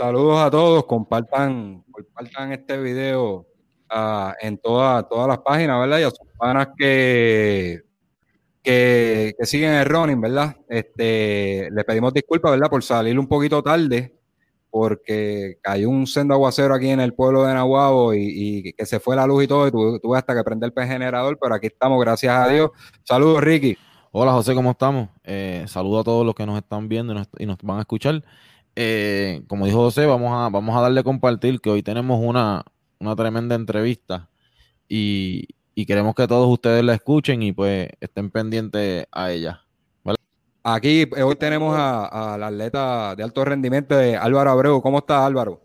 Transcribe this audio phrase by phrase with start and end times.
[0.00, 3.46] Saludos a todos, compartan, compartan este video
[3.94, 5.98] uh, en toda, todas las páginas, ¿verdad?
[5.98, 7.82] Y a sus panas que,
[8.62, 10.56] que, siguen el running, ¿verdad?
[10.70, 12.70] Este, les pedimos disculpas, ¿verdad?
[12.70, 14.16] Por salir un poquito tarde,
[14.70, 19.00] porque cayó un sendo aguacero aquí en el pueblo de Nahuabo y, y que se
[19.00, 21.66] fue la luz y todo, y tuve, tuve hasta que prender el generador, pero aquí
[21.66, 22.70] estamos, gracias a Dios.
[23.04, 23.76] Saludos, Ricky.
[24.12, 25.10] Hola, José, ¿cómo estamos?
[25.24, 27.80] Eh, saludo a todos los que nos están viendo y nos, y nos van a
[27.80, 28.24] escuchar.
[28.76, 32.64] Eh, como dijo José, vamos a, vamos a darle a compartir que hoy tenemos una,
[32.98, 34.28] una tremenda entrevista
[34.88, 39.64] y, y, queremos que todos ustedes la escuchen y pues estén pendientes a ella.
[40.04, 40.16] ¿vale?
[40.62, 44.80] Aquí eh, hoy tenemos a, a, la atleta de alto rendimiento de Álvaro Abreu.
[44.80, 45.60] ¿Cómo está Álvaro?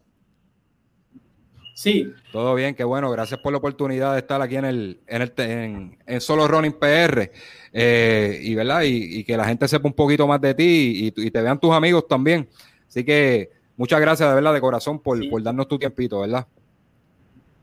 [1.76, 2.14] Sí.
[2.32, 3.12] Todo bien, qué bueno.
[3.12, 6.74] Gracias por la oportunidad de estar aquí en el, en el en, en Solo Running
[6.80, 7.32] PR.
[7.74, 11.28] Eh, y verdad, y, y, que la gente sepa un poquito más de ti y,
[11.28, 12.48] y te vean tus amigos también.
[12.88, 15.28] Así que muchas gracias de verdad de corazón por, sí.
[15.28, 16.48] por darnos tu tiempito, ¿verdad?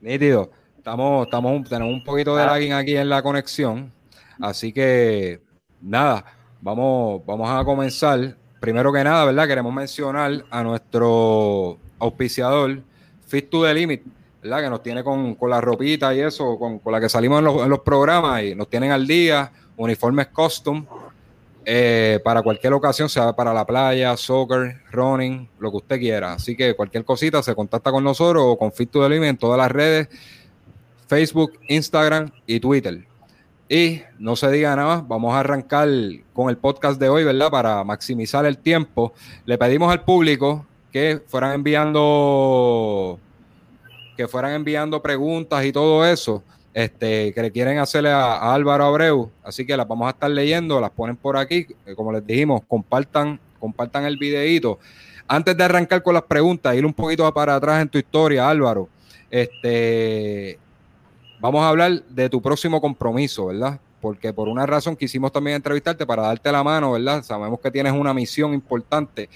[0.01, 0.51] Nítido.
[0.77, 3.93] Estamos, estamos, tenemos un poquito de lagging aquí en la conexión.
[4.41, 5.41] Así que
[5.81, 6.25] nada,
[6.61, 8.37] vamos, vamos a comenzar.
[8.59, 9.47] Primero que nada, ¿verdad?
[9.47, 12.81] Queremos mencionar a nuestro auspiciador,
[13.27, 14.03] Fit to the Limit,
[14.43, 14.63] ¿verdad?
[14.63, 17.45] Que nos tiene con, con la ropita y eso, con, con la que salimos en
[17.45, 20.85] los, en los, programas y nos tienen al día, uniformes custom,
[21.65, 26.35] eh, para cualquier ocasión, sea para la playa, soccer, running, lo que usted quiera.
[26.35, 29.59] Así que cualquier cosita se contacta con nosotros o con Fit to the en todas
[29.59, 30.09] las redes,
[31.07, 33.07] Facebook, Instagram y Twitter.
[33.69, 35.89] Y no se diga nada vamos a arrancar
[36.33, 37.51] con el podcast de hoy, ¿verdad?
[37.51, 39.15] Para maximizar el tiempo.
[39.47, 43.19] Le pedimos al público que fueran enviando
[44.17, 46.43] que fueran enviando preguntas y todo eso
[46.75, 50.81] este, que le quieren hacerle a, Álvaro Abreu, así que las vamos a estar leyendo,
[50.81, 54.79] las ponen por aquí, eh, como les dijimos, compartan, compartan el videito.
[55.29, 58.89] Antes de arrancar con las preguntas, ir un poquito para atrás en tu historia, Álvaro,
[59.31, 60.59] este,
[61.41, 63.79] vamos a hablar de tu próximo compromiso, ¿verdad?
[64.01, 67.23] Porque por una razón quisimos también entrevistarte para darte la mano, ¿verdad?
[67.23, 69.29] Sabemos que tienes una misión importante.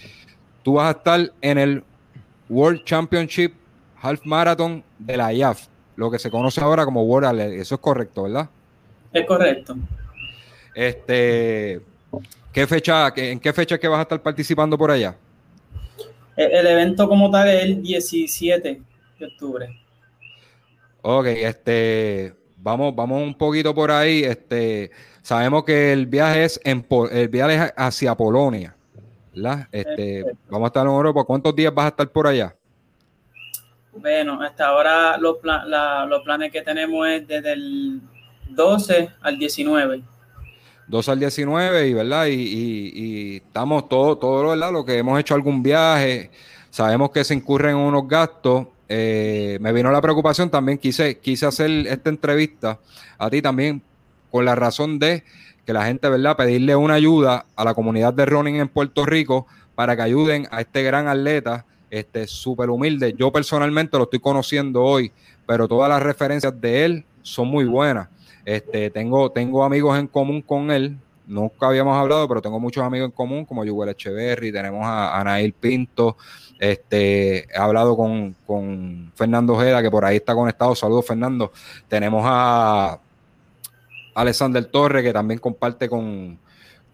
[0.62, 1.84] Tú vas a estar en el
[2.48, 3.52] World Championship
[4.02, 7.62] Half Marathon de la IAF lo que se conoce ahora como World Athletics.
[7.62, 8.48] Eso es correcto, ¿verdad?
[9.12, 9.76] Es correcto.
[10.74, 11.80] Este,
[12.52, 15.16] ¿qué fecha, ¿En qué fecha que vas a estar participando por allá?
[16.36, 18.82] El, el, evento como tal es el 17
[19.18, 19.80] de octubre.
[21.00, 24.24] Ok, este, vamos, vamos un poquito por ahí.
[24.24, 24.90] Este,
[25.22, 28.76] sabemos que el viaje es en el viaje es hacia Polonia,
[29.34, 29.68] ¿verdad?
[29.72, 31.24] Este, vamos a estar en Europa.
[31.24, 32.54] ¿Cuántos días vas a estar por allá?
[33.98, 38.00] Bueno, hasta ahora los, plan, la, los planes que tenemos es desde el
[38.50, 40.02] 12 al 19.
[40.86, 44.72] 12 al 19, y verdad, y estamos todos, todo, ¿verdad?
[44.72, 46.30] Lo que hemos hecho algún viaje,
[46.70, 48.68] sabemos que se incurren unos gastos.
[48.88, 52.78] Eh, me vino la preocupación también, quise, quise hacer esta entrevista
[53.18, 53.82] a ti también,
[54.30, 55.24] con la razón de
[55.64, 59.48] que la gente, ¿verdad?, pedirle una ayuda a la comunidad de running en Puerto Rico
[59.74, 63.14] para que ayuden a este gran atleta este súper humilde.
[63.16, 65.12] Yo personalmente lo estoy conociendo hoy,
[65.46, 68.08] pero todas las referencias de él son muy buenas.
[68.44, 73.06] Este, tengo, tengo amigos en común con él, nunca habíamos hablado, pero tengo muchos amigos
[73.06, 76.16] en común, como Yuval Echeverry, tenemos a, a Nail Pinto,
[76.58, 81.52] este, he hablado con, con, Fernando Ojeda, que por ahí está conectado, saludos Fernando,
[81.88, 83.00] tenemos a
[84.14, 86.38] Alexander Torre, que también comparte con,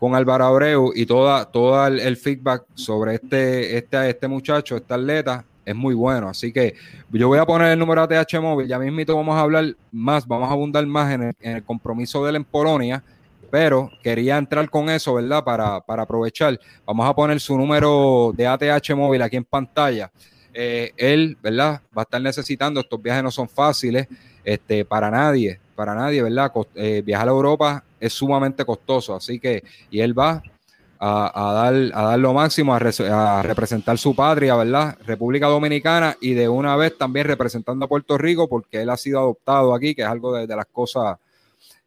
[0.03, 5.45] con Álvaro Abreu y toda, todo el, feedback sobre este, este, este muchacho, este atleta,
[5.65, 6.29] es muy bueno.
[6.29, 6.75] Así que
[7.13, 10.27] yo voy a poner el número de ATH móvil, ya mismito vamos a hablar más,
[10.27, 13.01] vamos a abundar más en el, en el compromiso de él en Polonia,
[13.49, 15.45] pero quería entrar con eso, ¿verdad?
[15.45, 16.59] Para, para aprovechar.
[16.85, 20.11] Vamos a poner su número de ATH móvil aquí en pantalla.
[20.53, 21.81] Eh, él, ¿verdad?
[21.97, 24.09] Va a estar necesitando, estos viajes no son fáciles
[24.43, 26.53] este, para nadie, para nadie, ¿verdad?
[26.77, 30.41] Eh, viajar a Europa es sumamente costoso, así que, y él va
[31.01, 34.97] a, dar, a dar lo máximo, a, a, representar su patria, ¿verdad?
[35.05, 39.19] República Dominicana y de una vez también representando a Puerto Rico porque él ha sido
[39.19, 41.17] adoptado aquí, que es algo de, de las cosas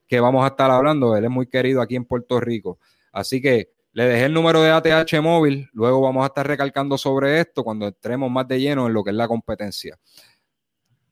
[0.05, 2.79] que vamos a estar hablando, él es muy querido aquí en Puerto Rico.
[3.13, 7.39] Así que Le dejé el número de ATH móvil, luego vamos a estar recalcando sobre
[7.39, 9.97] esto cuando entremos más de lleno en lo que es la competencia.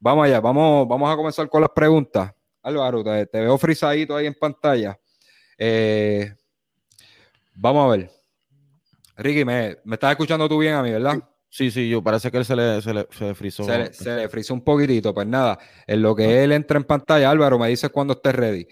[0.01, 2.33] Vamos allá, vamos, vamos a comenzar con las preguntas.
[2.63, 4.97] Álvaro, te, veo frisadito ahí en pantalla.
[5.57, 6.33] Eh,
[7.53, 8.11] vamos a ver.
[9.17, 11.21] Ricky, me, me estás escuchando tú bien a mí, ¿verdad?
[11.49, 13.63] Sí, sí, yo parece que él se le, se le, se frizó.
[13.63, 15.59] Se le, se le, frizó un poquitito, pues nada.
[15.85, 16.43] En lo que ah.
[16.43, 18.67] él entra en pantalla, Álvaro, me dices cuando esté ready.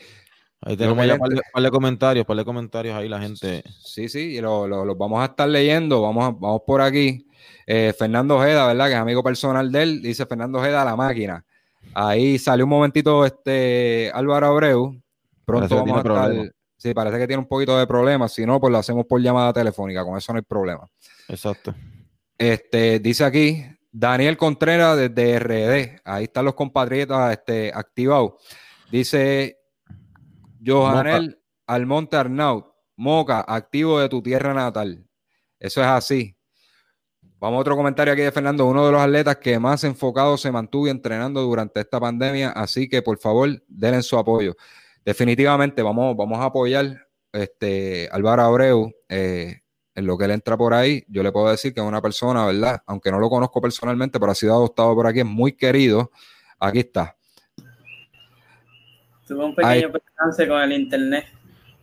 [0.61, 3.63] Ahí tenemos ya un par de, comentarios, par de comentarios ahí la gente.
[3.83, 6.01] Sí, sí, y los lo, vamos a estar leyendo.
[6.01, 7.27] Vamos, vamos por aquí.
[7.65, 8.87] Eh, Fernando Ojeda, ¿verdad?
[8.87, 11.45] Que es amigo personal de él, dice Fernando Ojeda, la máquina.
[11.93, 15.01] Ahí salió un momentito este Álvaro Abreu.
[15.45, 16.53] Pronto vamos a estar.
[16.77, 18.33] Sí, parece que tiene un poquito de problemas.
[18.33, 20.03] Si no, pues lo hacemos por llamada telefónica.
[20.03, 20.87] Con eso no hay problema.
[21.27, 21.75] Exacto.
[22.37, 26.01] Este, dice aquí Daniel Contreras desde RD.
[26.03, 28.33] Ahí están los compatriotas este, activados.
[28.91, 29.59] Dice
[30.65, 32.65] Johanel Almonte Arnaut.
[32.95, 35.05] Moca, activo de tu tierra natal.
[35.59, 36.35] Eso es así.
[37.41, 40.51] Vamos a otro comentario aquí de Fernando, uno de los atletas que más enfocado se
[40.51, 44.55] mantuvo entrenando durante esta pandemia, así que por favor denle su apoyo.
[45.03, 49.61] Definitivamente vamos, vamos a apoyar este, Álvaro Abreu eh,
[49.95, 51.03] en lo que él entra por ahí.
[51.07, 52.83] Yo le puedo decir que es una persona, ¿verdad?
[52.85, 56.11] Aunque no lo conozco personalmente, pero ha sido adoptado por aquí, es muy querido.
[56.59, 57.17] Aquí está.
[59.25, 61.25] Tuve un pequeño percance con el internet.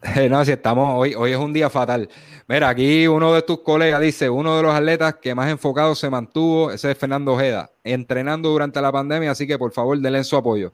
[0.30, 2.08] no, si estamos hoy, hoy es un día fatal.
[2.46, 6.08] Mira, aquí uno de tus colegas dice, uno de los atletas que más enfocado se
[6.08, 10.36] mantuvo, ese es Fernando Ojeda, entrenando durante la pandemia, así que por favor denle su
[10.36, 10.72] apoyo.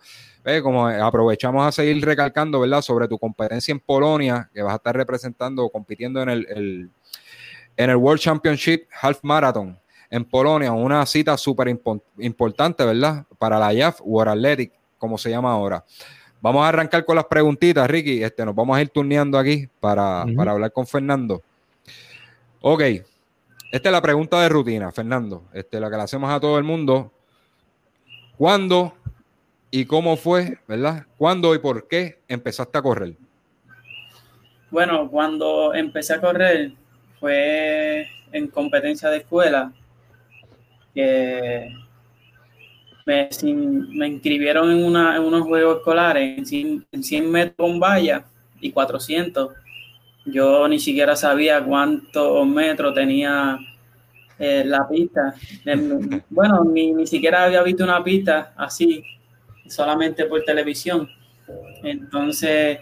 [0.63, 2.83] Como aprovechamos a seguir recalcando, ¿verdad?
[2.83, 6.91] Sobre tu competencia en Polonia, que vas a estar representando, compitiendo en el,
[7.77, 9.79] en el World Championship Half Marathon
[10.11, 11.75] en Polonia, una cita súper
[12.19, 13.25] importante, ¿verdad?
[13.39, 15.83] Para la IAF World Athletic, como se llama ahora.
[16.45, 18.23] Vamos a arrancar con las preguntitas, Ricky.
[18.23, 21.43] Este, nos vamos a ir turneando aquí para, hablar con Fernando.
[22.61, 22.83] Ok,
[23.73, 25.45] esta es la pregunta de rutina, Fernando.
[25.55, 27.11] Este, la que le hacemos a todo el mundo.
[28.37, 28.93] ¿Cuándo
[29.71, 31.07] y cómo fue, verdad?
[31.17, 33.15] ¿Cuándo y por qué empezaste a correr?
[34.71, 36.73] Bueno, cuando empecé a correr
[37.21, 39.73] fue en competencia de escuela.
[40.95, 41.71] Que
[43.07, 48.25] me, me inscribieron en, una, en, unos juegos escolares en 100, metros con valla
[48.61, 49.51] y 400.
[50.27, 53.59] Yo ni siquiera sabía cuántos metros tenía
[54.39, 55.35] eh, la pista.
[56.31, 59.05] Bueno, ni, ni siquiera había visto una pista así,
[59.67, 61.09] solamente por televisión.
[61.83, 62.79] Entonces,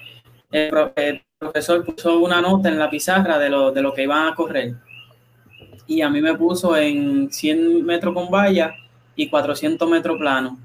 [0.50, 4.34] el, profesor puso una nota en la pizarra de lo, de lo que iban a
[4.36, 4.76] correr.
[5.88, 8.72] Y a mí me puso en 100 metros con valla
[9.22, 10.58] y 400 metros plano.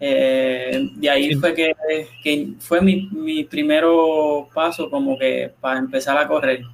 [0.00, 6.26] Eh, de ahí fue que, fue mi, mi primero paso como que para empezar a
[6.26, 6.64] correr.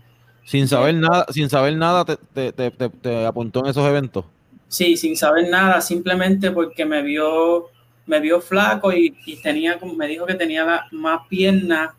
[0.44, 4.24] Sin saber nada, sin saber nada te, te, te, apuntó en esos eventos.
[4.66, 7.66] Sí, sin saber nada, simplemente porque me vio,
[8.06, 11.90] me vio flaco y, y tenía, me dijo que tenía más piernas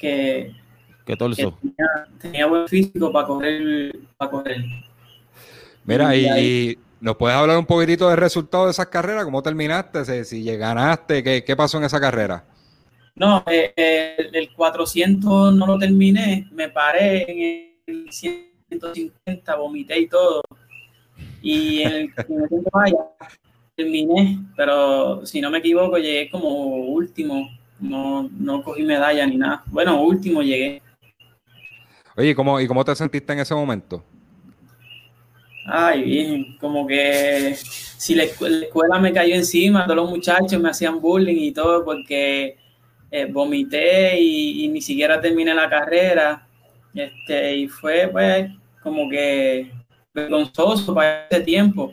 [0.00, 0.52] que,
[1.06, 1.56] que torso.
[1.60, 4.64] tenía, tenía, buen físico para correr, para correr.
[5.84, 9.26] Mira, y, ¿Nos puedes hablar un poquitito del resultado de esas carreras?
[9.26, 10.24] ¿Cómo terminaste?
[10.24, 12.42] Si, ganaste, ¿qué, ¿qué, pasó en esa carrera?
[13.14, 20.08] No, eh, eh, el 400 no lo terminé, me paré en el 150, vomité y
[20.08, 20.40] todo.
[21.42, 22.96] Y en el 150 vaya,
[23.76, 29.62] terminé, pero si no me equivoco, llegué como último, no, no cogí medalla ni nada.
[29.66, 30.80] Bueno, último llegué.
[32.16, 34.02] Oye, ¿cómo, ¿y cómo te sentiste en ese momento?
[35.66, 41.00] Ay, bien, como que si la escuela, me cayó encima, todos los muchachos me hacían
[41.00, 42.58] bullying y todo porque
[43.10, 46.46] eh, vomité y, ni siquiera terminé la carrera.
[46.94, 48.50] Este, y fue pues
[48.82, 49.72] como que
[50.12, 51.92] vergonzoso para ese tiempo,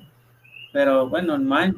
[0.73, 1.75] pero bueno, normal.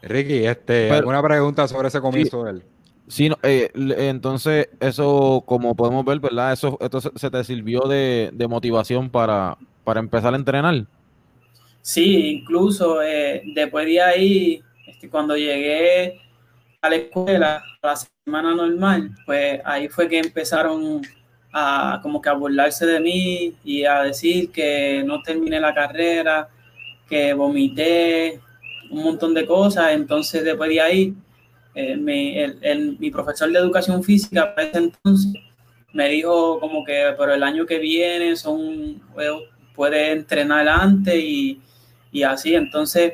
[0.00, 2.62] Ricky, este, ¿alguna pregunta sobre ese comienzo de él?
[3.08, 6.52] Sí, eh, entonces eso, como podemos ver, ¿verdad?
[6.52, 9.56] Eso, esto se te sirvió de, de motivación para,
[9.88, 10.84] para empezar a entrenar.
[11.80, 16.20] Sí, incluso eh, después de ahí, este, cuando llegué
[16.82, 21.00] a la escuela, a la semana normal, pues ahí fue que empezaron
[21.54, 26.50] a como que a burlarse de mí y a decir que no terminé la carrera,
[27.08, 28.40] que vomité,
[28.90, 29.92] un montón de cosas.
[29.92, 31.14] Entonces, después de ahí,
[31.74, 35.32] eh, mi profesor de educación física para ese entonces
[35.94, 39.00] me dijo como que por el año que viene son
[39.78, 41.60] puede entrenar antes y,
[42.10, 42.56] y así.
[42.56, 43.12] Entonces,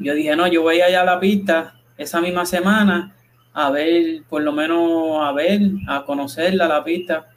[0.00, 3.14] yo dije, no, yo voy allá a la pista esa misma semana
[3.54, 7.28] a ver, por lo menos a ver, a conocerla la pista.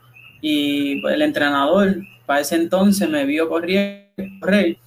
[0.42, 4.78] y pues, el entrenador para ese entonces me vio correr,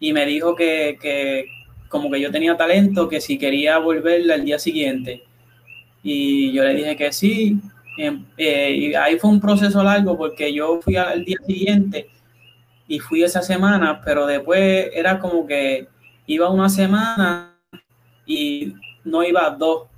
[0.00, 1.46] y me dijo que, que,
[1.88, 5.22] como que yo tenía talento, que si quería volver al día siguiente.
[6.02, 7.58] Y yo le dije que sí.
[7.98, 12.08] Em, eh, y ahí fue un proceso largo porque yo fui al día siguiente
[12.86, 15.88] y fui esa semana, pero después era como que
[16.26, 17.56] iba una semana
[18.26, 18.74] y
[19.04, 19.88] no iba dos.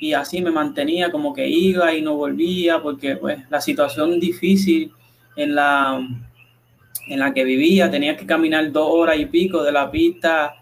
[0.00, 4.92] Y así me mantenía como que iba y no volvía porque pues la situación difícil
[5.36, 6.00] en la,
[7.06, 10.54] en la que vivía, tenía que caminar dos horas y pico de la pista,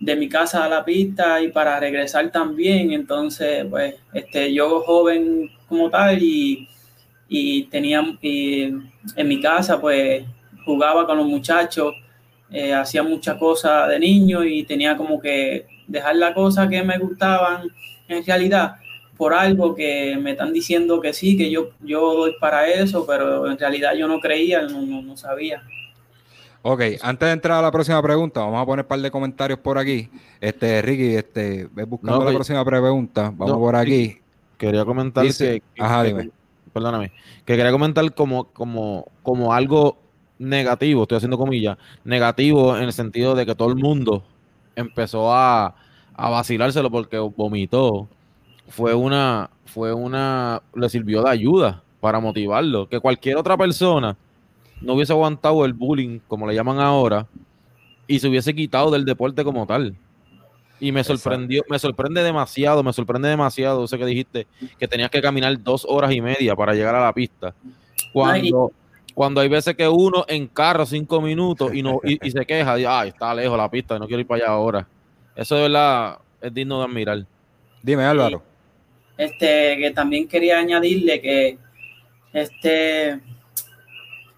[0.00, 2.92] de mi casa a la pista y para regresar también.
[2.92, 6.68] Entonces, pues, este, yo joven como tal y,
[7.28, 10.24] y tenía, en mi casa, pues,
[10.70, 11.94] jugaba con los muchachos,
[12.50, 16.98] eh, hacía muchas cosas de niño y tenía como que dejar las cosas que me
[16.98, 17.68] gustaban
[18.08, 18.76] en realidad
[19.16, 23.50] por algo que me están diciendo que sí, que yo, yo doy para eso, pero
[23.50, 25.62] en realidad yo no creía, no, no, sabía.
[26.62, 29.58] Ok, antes de entrar a la próxima pregunta, vamos a poner un par de comentarios
[29.58, 30.08] por aquí.
[30.40, 33.30] Este, Ricky, este, ves buscando la próxima pregunta.
[33.36, 34.18] Vamos por aquí.
[34.56, 36.30] Quería comentar que, Ajá, dime.
[36.72, 37.12] Perdóname.
[37.44, 39.98] Que quería comentar como, como, como algo
[40.40, 44.24] negativo, estoy haciendo comillas, negativo en el sentido de que todo el mundo
[44.74, 45.76] empezó a,
[46.14, 48.08] a vacilárselo porque vomitó
[48.70, 52.88] fue una, fue una, le sirvió de ayuda para motivarlo.
[52.88, 54.16] Que cualquier otra persona
[54.80, 57.26] no hubiese aguantado el bullying, como le llaman ahora,
[58.06, 59.94] y se hubiese quitado del deporte como tal.
[60.78, 64.46] Y me sorprendió, me sorprende demasiado, me sorprende demasiado eso que dijiste,
[64.78, 67.54] que tenías que caminar dos horas y media para llegar a la pista.
[68.12, 68.72] Cuando,
[69.20, 72.86] cuando hay veces que uno en carro cinco minutos y no y, se queja, y,
[72.86, 74.88] ay, está lejos la pista, no quiero ir para allá ahora.
[75.36, 77.26] Eso de verdad es digno de admirar.
[77.82, 78.42] Dime, Álvaro.
[79.18, 81.58] Este, que también quería añadirle que
[82.32, 83.10] este,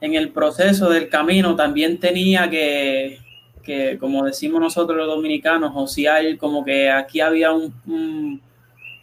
[0.00, 3.20] en el proceso del camino también tenía que,
[3.62, 8.42] que como decimos nosotros los dominicanos, ociar como que aquí había un,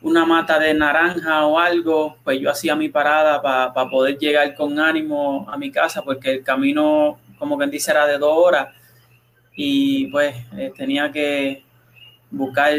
[0.01, 4.79] una mata de naranja o algo, pues yo hacía mi parada para poder llegar con
[4.79, 8.69] ánimo a mi casa, porque el camino, como quien dice, era de dos horas
[9.55, 11.63] y pues eh, tenía que
[12.31, 12.73] buscar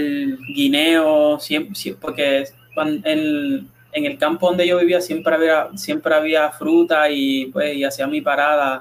[0.55, 2.45] guineo, siempre, porque
[2.77, 7.85] en, en, el campo donde yo vivía siempre había, siempre había fruta y pues y
[7.85, 8.81] hacía mi parada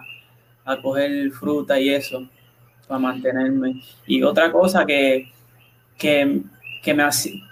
[0.64, 2.26] a coger fruta y eso
[2.88, 3.82] para mantenerme.
[4.08, 5.30] Y otra cosa que,
[5.98, 6.42] que,
[6.82, 7.49] que me hacía,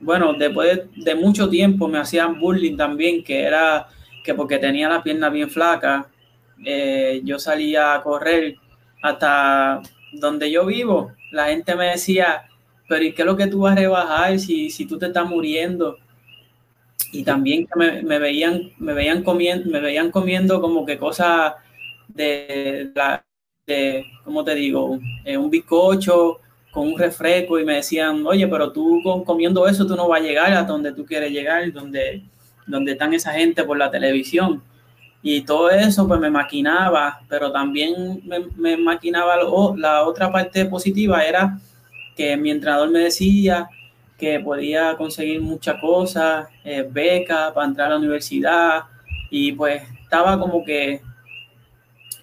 [0.00, 3.88] bueno, después de, mucho tiempo me hacían bullying también, que era
[4.22, 6.08] que porque tenía la pierna bien flaca,
[6.64, 8.56] eh, yo salía a correr
[9.02, 9.80] hasta
[10.12, 11.12] donde yo vivo.
[11.30, 12.48] La gente me decía,
[12.88, 15.28] pero ¿y qué es lo que tú vas a rebajar si, si tú te estás
[15.28, 15.96] muriendo?
[17.12, 21.54] Y también que me, veían, me, veían comiendo, me veían comiendo como que cosas
[22.08, 23.24] de, la,
[23.66, 24.98] de ¿cómo te digo?
[25.24, 26.40] Eh, un bizcocho
[26.76, 30.24] con un refresco y me decían, oye, pero tú comiendo eso tú no vas a
[30.24, 32.22] llegar a donde tú quieres llegar, donde,
[32.66, 34.62] donde están esa gente por la televisión.
[35.22, 38.20] Y todo eso pues me maquinaba, pero también
[38.58, 39.38] me, maquinaba
[39.78, 41.58] la otra parte positiva era
[42.14, 43.70] que mi entrenador me decía
[44.18, 48.82] que podía conseguir muchas cosas, eh, becas para entrar a la universidad
[49.30, 51.00] y pues estaba como que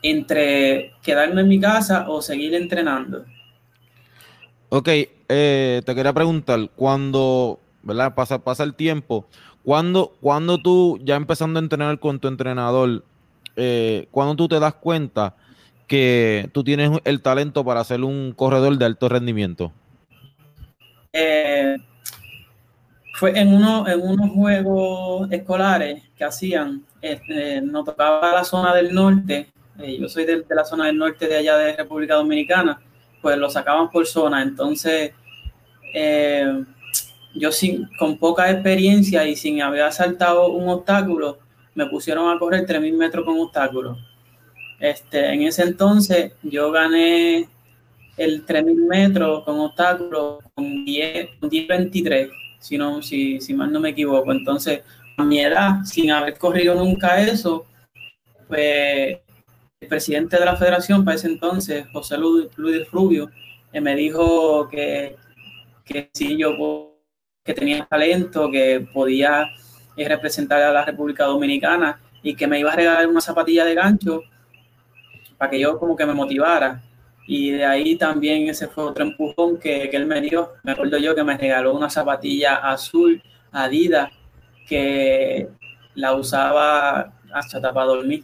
[0.04, 3.26] entre quedarme en mi casa o seguir entrenando.
[4.76, 8.16] Ok, eh, te quería preguntar, cuando ¿verdad?
[8.16, 9.28] Pasa, pasa el tiempo,
[9.64, 13.04] cuando, cuando tú ya empezando a entrenar con tu entrenador,
[13.56, 15.36] eh, cuando tú te das cuenta
[15.86, 19.72] que tú tienes el talento para ser un corredor de alto rendimiento?
[21.12, 21.78] Eh,
[23.14, 28.92] fue en, uno, en unos juegos escolares que hacían, este, nos tocaba la zona del
[28.92, 32.82] norte, eh, yo soy de, la zona del norte de allá de República Dominicana,
[33.24, 35.14] pues lo sacaban por zona, entonces
[35.96, 36.64] eh,
[37.34, 41.40] yo sin, con poca experiencia y sin haber saltado un obstáculo,
[41.74, 43.98] me pusieron a correr 3.000 metros con obstáculos.
[44.80, 47.48] Este, en ese entonces yo gané
[48.18, 53.90] el 3000 metros con obstáculos con 10, 23, si, no, si, si mal no me
[53.90, 54.32] equivoco.
[54.32, 54.82] Entonces,
[55.18, 57.66] a mi edad, sin haber corrido nunca eso,
[58.48, 59.18] pues
[59.84, 63.30] el presidente de la federación para ese entonces, José Luis Rubio,
[63.72, 65.18] eh, me dijo que,
[65.84, 66.94] que si yo
[67.44, 69.50] que tenía talento, que podía
[69.98, 73.76] eh, representar a la República Dominicana y que me iba a regalar una zapatilla de
[73.76, 74.22] gancho
[75.38, 76.82] para que yo como que me motivara.
[77.28, 80.54] Y de ahí también ese fue otro empujón que, que él me dio.
[80.64, 83.22] Me acuerdo yo que me regaló una zapatilla azul
[83.52, 84.10] Adidas
[84.68, 85.50] que
[85.96, 88.24] la usaba hasta para dormir.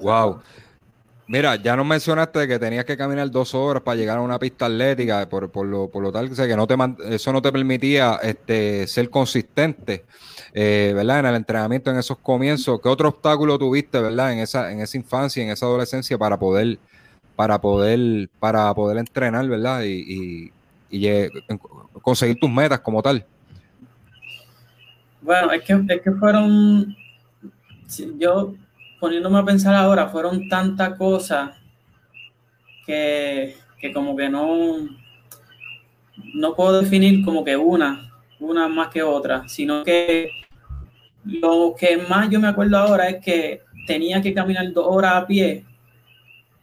[0.00, 0.40] Wow.
[1.26, 4.66] Mira, ya nos mencionaste que tenías que caminar dos horas para llegar a una pista
[4.66, 6.76] atlética, por, por, lo, por lo tal que no te,
[7.14, 10.04] eso no te permitía este, ser consistente,
[10.52, 11.20] eh, ¿verdad?
[11.20, 12.78] En el entrenamiento, en esos comienzos.
[12.82, 14.34] ¿Qué otro obstáculo tuviste, ¿verdad?
[14.34, 16.78] En esa, en esa infancia, en esa adolescencia para poder,
[17.34, 19.82] para poder, para poder entrenar, ¿verdad?
[19.82, 20.52] Y,
[20.90, 21.28] y, y
[22.02, 23.24] conseguir tus metas como tal.
[25.22, 26.94] Bueno, es que, es que fueron,
[28.18, 28.54] yo
[29.04, 31.50] poniéndome a pensar ahora, fueron tantas cosas
[32.86, 33.54] que,
[33.92, 34.78] como que no,
[36.32, 40.30] no puedo definir como que una, una más que otra, sino que
[41.22, 45.26] lo que más yo me acuerdo ahora es que tenía que caminar dos horas a
[45.26, 45.66] pie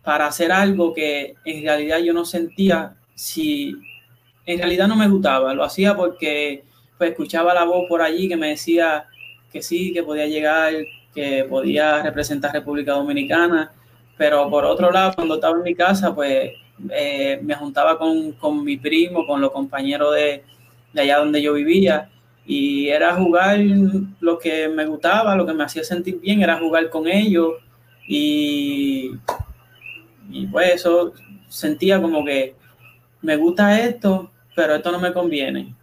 [0.02, 3.76] para hacer algo que en realidad yo no sentía si
[4.48, 6.64] en realidad no me gustaba, lo hacía porque
[6.98, 9.06] pues escuchaba la voz por allí que me decía
[9.54, 10.74] que sí, que podía llegar,
[11.14, 13.72] que podía representar República Dominicana,
[14.18, 16.52] pero por otro lado, cuando estaba en mi casa, pues
[16.92, 20.44] eh, me juntaba con, con, mi primo, con los compañeros de,
[20.94, 22.10] de, allá donde yo vivía,
[22.46, 23.60] y era jugar
[24.20, 27.54] lo que me gustaba, lo que me hacía sentir bien, era jugar con ellos,
[28.08, 29.12] y,
[30.30, 31.14] y pues eso
[31.50, 32.56] sentía como que
[33.22, 35.76] me gusta esto, pero esto no me conviene.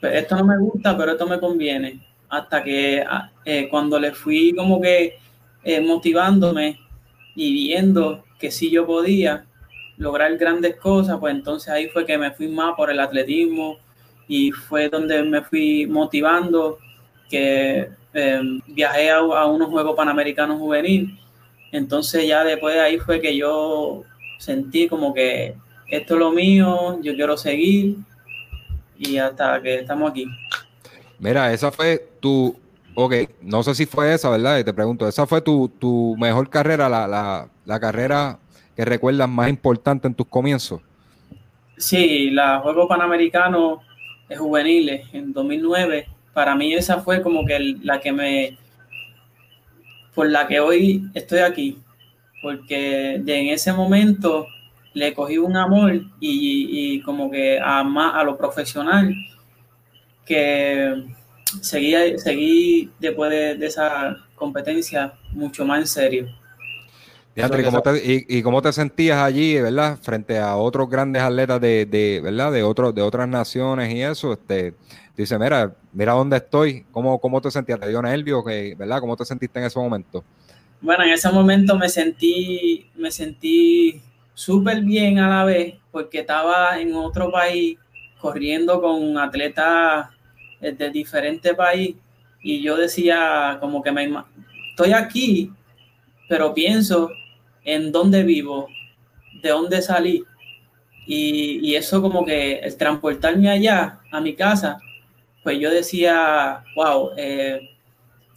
[0.00, 4.54] Esto no me gusta, pero esto me conviene hasta que ah, eh, cuando le fui
[4.54, 5.18] como que
[5.64, 6.78] eh, motivándome
[7.34, 9.44] y viendo que sí yo podía
[9.96, 13.78] lograr grandes cosas, pues entonces ahí fue que me fui más por el atletismo
[14.28, 16.78] y fue donde me fui motivando,
[17.28, 21.18] que em, viajé a, unos Juegos Panamericanos Juvenil,
[21.72, 24.04] entonces ya después de ahí fue que yo
[24.38, 25.54] sentí como que
[25.88, 27.96] esto es lo mío, yo quiero seguir
[28.98, 30.26] y hasta que estamos aquí.
[31.18, 32.56] Mira, esa fue tu,
[32.94, 34.58] ok, no sé si fue esa, ¿verdad?
[34.58, 38.38] Y te pregunto, ¿esa fue tu, mejor carrera, la, carrera
[38.76, 40.80] que recuerdas más importante en tus comienzos?
[41.76, 43.80] Sí, la Juegos Panamericanos
[44.36, 48.58] Juveniles en 2009, para mí esa fue como que la que me,
[50.14, 51.78] por la que hoy estoy aquí,
[52.42, 54.46] porque en ese momento
[54.92, 59.14] le cogí un amor y, como que a, a lo profesional
[60.26, 61.04] que
[61.62, 66.26] seguí, seguí después de, esa competencia mucho más en serio.
[68.02, 69.98] ¿y, cómo te sentías allí, verdad?
[70.02, 72.52] Frente a otros grandes atletas de, ¿verdad?
[72.52, 74.74] De, otros, de otras naciones y eso, este,
[75.16, 77.78] dice, mira, mira dónde estoy, ¿cómo, cómo te sentías?
[77.78, 78.44] ¿Te dio nervios?
[78.44, 79.00] ¿Verdad?
[79.00, 80.24] ¿Cómo te sentiste en ese momento?
[80.80, 84.00] Bueno, en ese momento me sentí, me sentí
[84.34, 87.76] súper bien a la vez, porque estaba en otro país
[88.20, 90.08] corriendo con atletas
[90.60, 91.94] de diferente país
[92.42, 94.10] y yo decía como que me
[94.70, 95.50] estoy aquí,
[96.28, 97.10] pero pienso
[97.64, 98.68] en dónde vivo,
[99.42, 100.24] de dónde salí.
[101.06, 104.78] Y, eso como que el transportarme allá, a mi casa,
[105.42, 107.70] pues yo decía, wow, eh,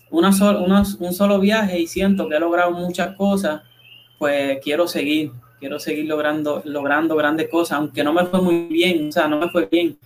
[0.10, 0.30] una
[1.00, 3.62] un solo viaje y siento que he logrado muchas cosas,
[4.18, 9.10] pues quiero seguir, quiero seguir logrando, logrando grandes cosas, aunque no me fue muy bien,
[9.10, 9.98] o sea, no me fue bien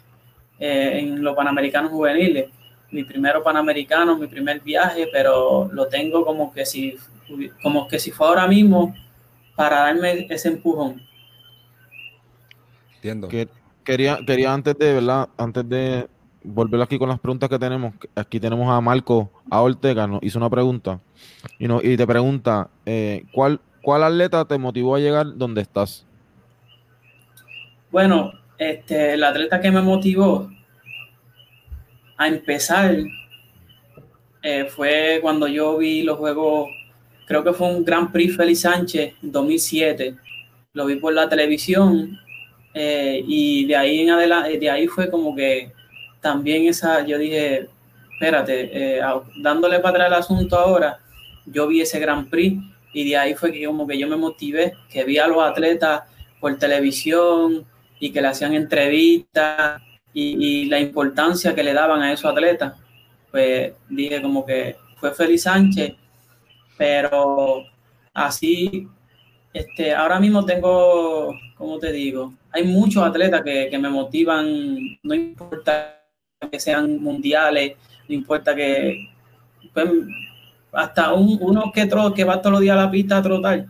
[0.60, 2.50] eh, en los Panamericanos Juveniles.
[2.91, 6.96] Mi primero Panamericano, mi primer viaje, pero lo tengo como que si,
[7.62, 8.96] como que si fue ahora mismo
[9.56, 11.02] para darme ese empujón.
[12.96, 13.28] Entiendo.
[13.28, 13.48] Que,
[13.84, 15.30] quería, quería antes de, ¿verdad?
[15.38, 16.08] Antes de
[16.46, 20.38] volver aquí con las preguntas que tenemos, aquí tenemos a Marco a Ortega, nos hizo
[20.38, 21.00] una pregunta
[21.58, 26.06] y, no, y te pregunta, eh, ¿cuál, ¿cuál atleta te motivó a llegar donde estás?
[27.91, 30.50] Bueno, este, el atleta que me motivó
[32.18, 32.98] a empezar
[34.41, 36.70] eh, fue cuando yo vi los juegos,
[37.26, 40.15] creo que fue un Grand Prix Félix Sánchez en 2007.
[40.74, 42.20] Lo vi por la televisión
[42.74, 45.72] eh, y de ahí en adelante, de ahí fue como que
[46.22, 47.70] también esa, yo dije,
[48.13, 49.02] espérate, eh,
[49.41, 51.00] dándole para atrás el asunto ahora,
[51.46, 52.62] yo vi ese Grand Prix
[52.94, 56.04] y de ahí fue que como que yo me motivé, que vi a los atletas
[56.39, 57.65] por televisión,
[58.00, 59.82] y que le hacían entrevistas
[60.14, 62.74] y, la importancia que le daban a esos atletas,
[63.32, 65.94] pues dije como que fue Félix Sánchez,
[66.78, 67.64] pero
[68.14, 68.88] así,
[69.54, 72.34] este, ahora mismo tengo, ¿cómo te digo?
[72.52, 76.02] Hay muchos atletas que, me motivan, no importa
[76.50, 77.74] que sean mundiales,
[78.08, 79.10] no importa que,
[79.74, 79.90] pues,
[80.72, 83.66] hasta un, uno que, que va todos los días a la pista a trotar,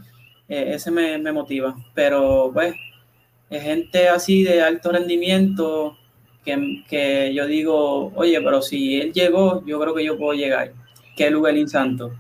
[0.48, 2.76] eh, ese me, me motiva, pero pues
[3.50, 5.98] gente así de alto rendimiento
[6.44, 10.72] que, yo digo, oye, pero si él llegó, yo creo que yo puedo llegar.
[11.16, 12.12] que Luguelín Santos.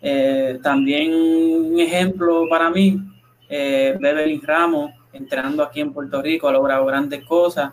[0.00, 3.00] Eh, también un ejemplo para mí,
[3.48, 7.72] eh, Bebelín Ramos, entrenando aquí en Puerto Rico, ha logrado grandes cosas.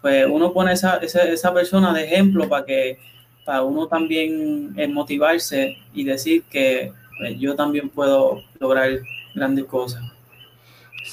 [0.00, 2.98] Pues uno pone esa, esa, esa persona de ejemplo para que
[3.44, 8.90] para uno también eh, motivarse y decir que pues, yo también puedo lograr
[9.34, 10.02] grandes cosas.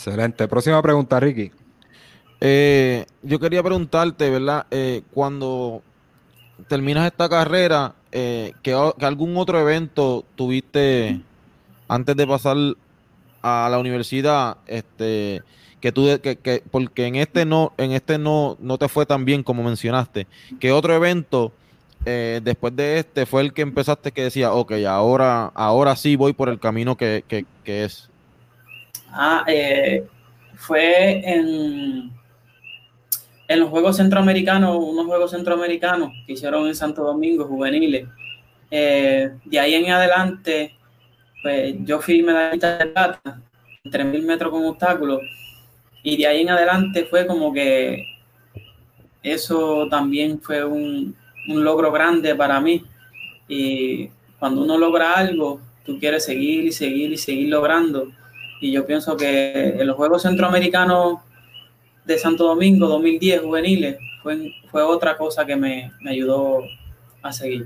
[0.06, 0.50] Excelente.
[0.50, 1.50] Próxima pregunta, Ricky.
[2.42, 4.66] Eh, yo quería preguntarte, ¿verdad?
[4.70, 5.82] Eh, cuando
[6.68, 11.22] terminas esta carrera, eh, ¿qué, algún otro evento tuviste
[11.88, 12.58] antes de pasar
[13.42, 14.58] a la universidad?
[14.68, 15.42] Este,
[15.80, 19.42] que tú, que, porque en este no, en este no, no te fue tan bien
[19.42, 20.28] como mencionaste.
[20.60, 21.54] ¿Qué otro evento
[22.06, 26.34] eh, después de este fue el que empezaste que decía, ok, ahora, ahora sí voy
[26.34, 27.24] por el camino que,
[27.64, 28.10] es?
[29.16, 30.08] Ah, eh,
[30.56, 32.12] fue en,
[33.48, 38.08] los Juegos Centroamericanos, unos Juegos Centroamericanos que hicieron en Santo Domingo, juveniles.
[38.72, 40.76] Eh, de ahí en adelante,
[41.44, 43.22] pues yo fui medallista de plata,
[43.84, 45.22] 3.000 metros con obstáculos,
[46.02, 48.06] y de ahí en adelante fue como que
[49.22, 51.16] eso también fue un,
[51.50, 52.84] un logro grande para mí.
[53.48, 58.12] Y cuando uno logra algo, tú quieres seguir y seguir y seguir logrando.
[58.64, 61.20] Y yo pienso que en los Juegos Centroamericanos
[62.06, 66.64] de Santo Domingo 2010 juveniles fue, fue otra cosa que me, ayudó
[67.22, 67.66] a seguir.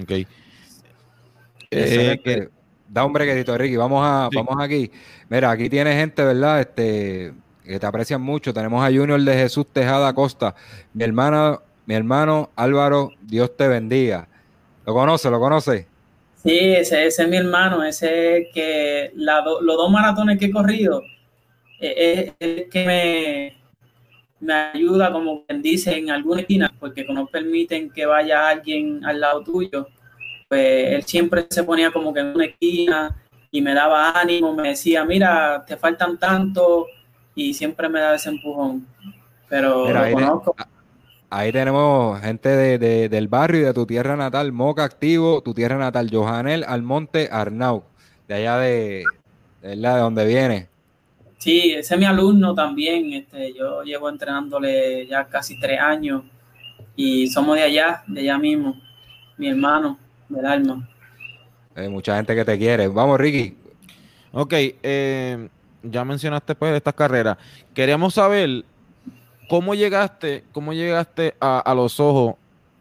[0.00, 0.26] Ok.
[1.70, 2.48] Eh,
[2.88, 3.76] da un brequetito, Ricky.
[3.76, 4.90] Vamos, a, vamos aquí.
[5.28, 6.60] Mira, aquí tiene gente, ¿verdad?
[6.60, 8.54] Este, que te aprecian mucho.
[8.54, 10.54] Tenemos a Junior de Jesús Tejada Costa.
[10.94, 14.26] Mi hermana mi hermano Álvaro, Dios te bendiga.
[14.86, 15.30] ¿Lo conoce?
[15.30, 15.86] ¿Lo conoce?
[16.42, 21.02] Sí, ese, es mi hermano, ese que los dos maratones que he corrido,
[21.80, 23.56] eh, es el que me,
[24.40, 29.20] me ayuda, como quien dice, en alguna esquina, porque no permiten que vaya alguien al
[29.20, 29.88] lado tuyo.
[30.48, 33.16] Pues él siempre se ponía como que en una esquina
[33.50, 36.86] y me daba ánimo, me decía, mira, te faltan tanto,
[37.34, 38.86] y siempre me daba ese empujón.
[39.48, 40.56] Pero lo conozco.
[41.30, 45.76] Ahí tenemos gente de, del barrio y de tu tierra natal, Moca Activo, tu tierra
[45.76, 47.84] natal, Johanel Almonte Arnau,
[48.26, 49.04] de allá de,
[49.60, 50.68] de, de donde viene.
[51.36, 53.12] Sí, ese es mi alumno también.
[53.12, 56.24] Este, yo llevo entrenándole ya casi tres años
[56.96, 58.80] y somos de allá, de allá mismo,
[59.36, 60.88] mi hermano del alma.
[61.74, 62.88] Hay mucha gente que te quiere.
[62.88, 63.56] Vamos, Ricky.
[64.32, 65.48] Ok, eh,
[65.82, 67.38] ya mencionaste pues estas carreras.
[67.72, 68.64] Queríamos saber
[69.48, 72.34] ¿Cómo llegaste, cómo llegaste a, los ojos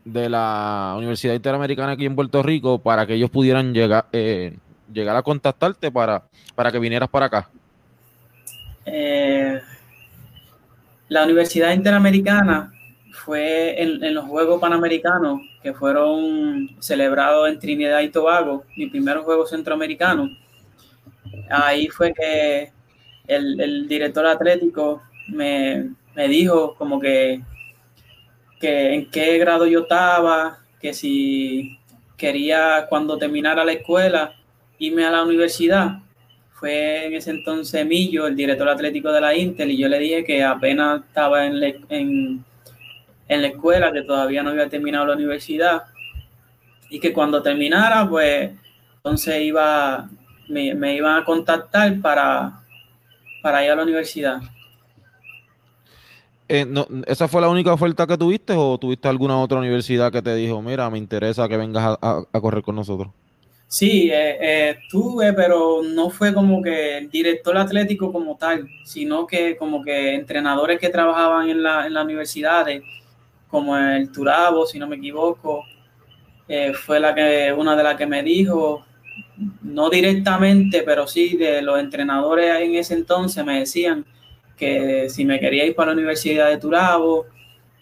[0.04, 4.58] de la Universidad Interamericana aquí en Puerto Rico para que ellos pudieran llegar, eh,
[4.92, 6.24] llegar a contactarte para,
[6.56, 7.50] para que vinieras para acá?
[8.86, 9.62] Eh,
[11.08, 12.74] la Universidad Interamericana
[13.14, 19.46] fue en, los Juegos Panamericanos que fueron celebrados en Trinidad y Tobago, mi primer juego
[19.46, 20.30] centroamericano.
[21.50, 22.74] Ahí fue que
[23.26, 27.44] el, el director atlético me, me dijo como que,
[28.60, 31.78] que en qué grado yo estaba, que si
[32.18, 34.34] quería cuando terminara la escuela
[34.80, 36.00] irme a la universidad.
[36.54, 40.26] Fue en ese entonces Millo, el director atlético de la Intel, y yo le dije
[40.26, 42.44] que apenas estaba en, en,
[43.28, 45.84] la escuela, que todavía no había terminado la universidad,
[46.90, 48.54] y que cuando terminara, pues
[48.96, 50.10] entonces iba,
[50.48, 52.60] me, me iban a contactar para,
[53.44, 54.42] para ir a la universidad.
[56.50, 56.66] Eh,
[57.08, 60.62] ¿Esa fue la única oferta que tuviste o tuviste alguna otra universidad que te dijo,
[60.62, 63.10] mira, me interesa que vengas a, correr con nosotros?
[63.68, 69.28] Sí, eh, eh, tuve, pero no fue como que el director atlético como tal, sino
[69.28, 72.82] que como que entrenadores que trabajaban en la, en las universidades,
[73.50, 75.66] como el Turabo, si no me equivoco,
[76.86, 78.86] fue la que, una de las que me dijo,
[79.64, 84.06] no directamente, pero sí de los entrenadores en ese entonces me decían
[84.58, 87.26] que si me quería ir para la Universidad de Turabo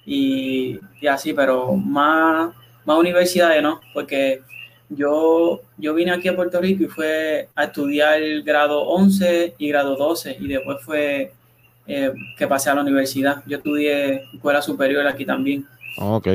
[0.06, 2.54] y, así, pero más,
[2.86, 4.42] más universidades no, porque
[4.90, 9.96] yo, yo vine aquí a Puerto Rico y fue a estudiar grado 11 y grado
[9.96, 11.32] 12 y después fue
[11.88, 13.44] eh, que pasé a la universidad.
[13.48, 15.66] Yo estudié escuela superior aquí también.
[15.98, 16.28] Ok.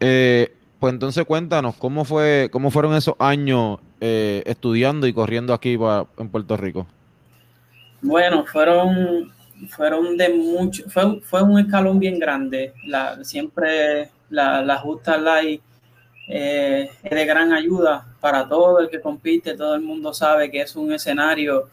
[0.00, 5.78] Eh, pues entonces cuéntanos, ¿cómo, fue, cómo fueron esos años eh, estudiando y corriendo aquí
[6.18, 6.86] en Puerto Rico?
[8.00, 9.32] Bueno, fueron
[9.68, 12.72] fueron de mucho, fue, fue un escalón bien grande.
[12.86, 15.60] La, siempre la, justa light
[16.28, 20.62] eh, es de gran ayuda para todo el que compite, todo el mundo sabe que
[20.62, 21.68] es un escenario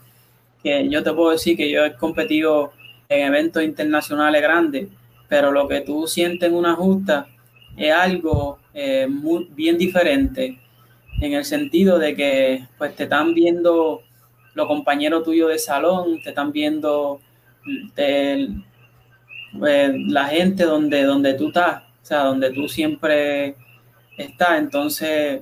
[0.61, 2.73] que yo te puedo decir que yo he competido
[3.07, 4.89] en eventos internacionales grandes,
[5.27, 7.27] pero lo que tú sientes en una justa
[7.77, 10.59] es algo eh, muy, bien diferente.
[11.21, 14.01] en el sentido de que pues te están viendo
[14.53, 17.21] los compañeros tuyos de salón, te están viendo
[19.57, 23.55] pues, la gente donde, donde tú estás, o sea, donde tú siempre
[24.17, 24.59] estás.
[24.59, 25.41] Entonces,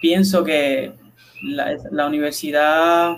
[0.00, 0.92] pienso que
[1.42, 3.16] la, la universidad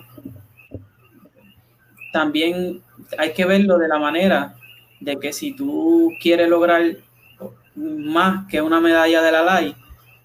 [2.13, 2.83] también
[3.17, 4.55] hay que verlo de la manera
[5.01, 6.83] de que si tú quieres lograr
[7.75, 9.77] más que una medalla de la LAI,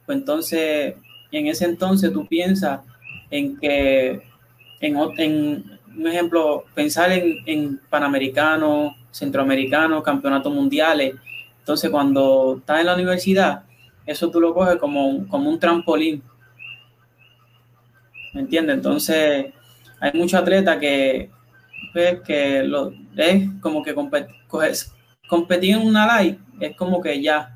[0.06, 0.96] pues entonces
[1.32, 2.82] en ese entonces tú piensas
[3.30, 4.22] en que,
[4.80, 11.16] en, un ejemplo, pensar en, en panamericanos, centroamericanos, campeonatos mundiales.
[11.60, 13.64] Entonces cuando estás en la universidad,
[14.06, 16.22] eso tú lo coges como, como un trampolín.
[18.34, 18.76] ¿Me entiendes?
[18.76, 19.54] Entonces
[20.00, 21.30] hay muchos atletas que,
[21.94, 23.96] pues, que lo, es como que
[25.28, 27.56] competir en una live es como que ya.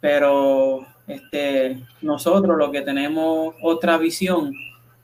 [0.00, 4.52] Pero este, nosotros lo que tenemos otra visión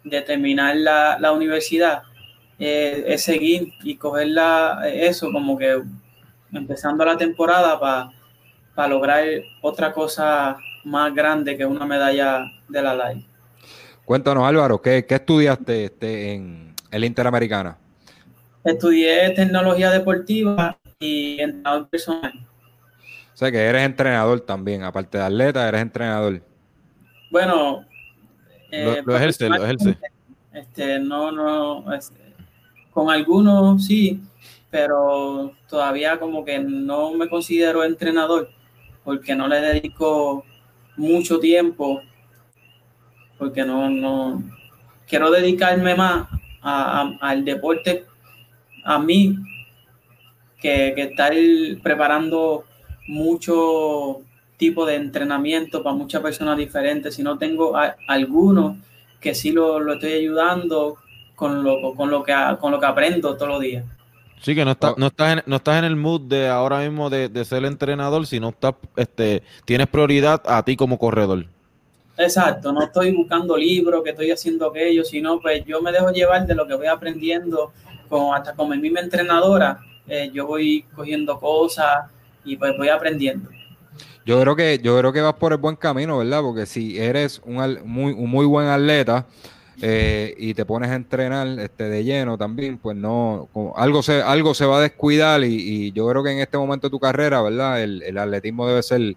[0.07, 2.03] de terminar la, universidad
[2.59, 4.29] es seguir y coger
[4.87, 5.83] eso como que
[6.53, 7.79] empezando la temporada
[8.75, 9.25] para lograr
[9.61, 13.27] otra cosa más grande que una medalla de la LAI.
[14.05, 17.77] Cuéntanos Álvaro, ¿qué, estudiaste este, en el Interamericana?
[18.63, 22.33] Estudié tecnología deportiva y entrenador personal.
[23.35, 26.41] O sea que eres entrenador también, aparte de atleta, eres entrenador.
[27.31, 27.85] Bueno,
[28.71, 29.99] eh, lo, ejerce, lo ejerce.
[30.53, 31.85] Este, no, no,
[32.91, 34.21] con algunos sí,
[34.71, 38.51] pero todavía como que no me considero entrenador
[39.05, 40.45] porque no le dedico
[40.97, 42.01] mucho tiempo,
[43.39, 44.43] porque no, no
[45.07, 46.29] quiero dedicarme más
[46.63, 48.05] al deporte
[48.85, 49.37] a mí
[50.61, 51.33] que, que estar
[51.83, 52.65] preparando
[53.07, 54.23] mucho
[54.57, 57.75] tipo de entrenamiento para muchas personas diferentes, si no tengo
[58.09, 58.77] algunos
[59.21, 60.97] que sí lo, lo, estoy ayudando
[61.35, 63.85] con lo, con, lo que, con lo que aprendo todos los días.
[64.41, 67.11] Sí, que no, está, no, estás en, no estás en el mood de ahora mismo
[67.11, 71.47] de, de ser entrenador, sino estás, este, tienes prioridad a ti como corredor.
[72.19, 76.47] Exacto, no estoy buscando libros, que estoy haciendo aquello, sino pues yo me dejo llevar
[76.47, 77.73] de lo que voy aprendiendo,
[78.09, 82.07] con, hasta con mi misma entrenadora, eh, yo voy cogiendo cosas,
[82.47, 83.51] y pues voy aprendiendo.
[84.27, 86.43] Yo creo que, yo creo que vas por el buen camino, ¿verdad?
[86.43, 89.25] Porque si eres un, muy, un muy buen atleta
[89.81, 94.53] eh, y te pones a entrenar este, de lleno también, pues no, algo se, algo
[94.53, 97.81] se va a descuidar y, yo creo que en este momento de tu carrera, ¿verdad?
[97.81, 99.15] El, el atletismo debe ser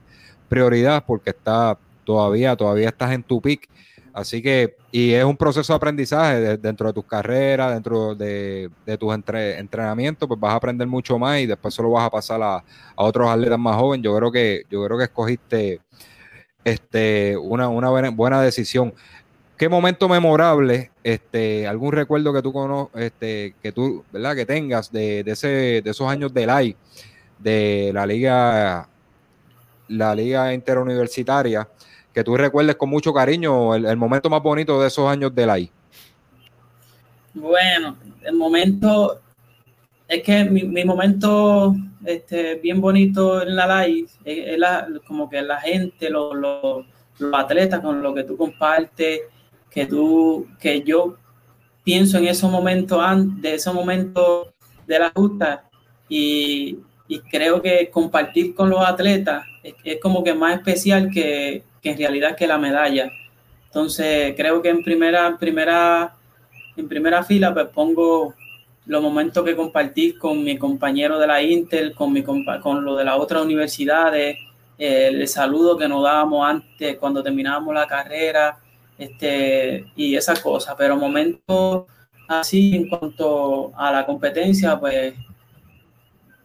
[0.48, 3.68] prioridad porque está todavía, todavía estás en tu pick
[4.14, 9.14] Así que, y es un proceso de aprendizaje dentro de tus carreras, dentro de, tus
[9.14, 12.64] entrenamientos, pues vas a aprender mucho más y después solo vas a pasar a,
[12.96, 14.04] otros atletas más jóvenes.
[14.04, 15.82] Yo creo que, yo creo que escogiste
[16.64, 18.94] este, una, una buena, decisión.
[19.58, 24.36] ¿Qué momento memorable, este, algún recuerdo que tú cono, este, que tú, ¿verdad?
[24.36, 25.48] que tengas de, de, ese,
[25.84, 26.76] de esos años del AI,
[27.38, 28.90] de la liga,
[29.88, 31.68] la liga interuniversitaria?
[32.14, 35.60] Que tú recuerdes con mucho cariño el, momento más bonito de esos años de la
[35.60, 35.72] I.
[37.34, 39.22] Bueno, el momento,
[40.08, 44.58] es que mi, momento este, bien bonito en la LAI es,
[45.08, 46.86] como que la gente, los, los,
[47.34, 49.22] atletas con lo que tú compartes,
[49.70, 51.18] que tú, que yo
[51.84, 53.02] pienso en esos momentos,
[53.42, 54.48] de esos momentos
[54.88, 55.70] de la justa
[56.08, 56.80] y,
[57.32, 62.36] creo que compartir con los atletas es, como que más especial que, que en realidad
[62.36, 63.12] que la medalla.
[63.66, 66.14] Entonces, creo que en primera, primera,
[66.76, 68.34] en primera fila, pues pongo
[68.86, 73.06] los momentos que compartí con mi compañero de la Intel, con, mi, con lo de
[73.06, 74.38] las otras universidades,
[74.78, 78.58] el saludo que nos dábamos antes cuando terminábamos la carrera,
[78.98, 80.76] este, y esas cosas.
[80.78, 81.86] Pero momentos
[82.28, 85.14] así en cuanto a la competencia, pues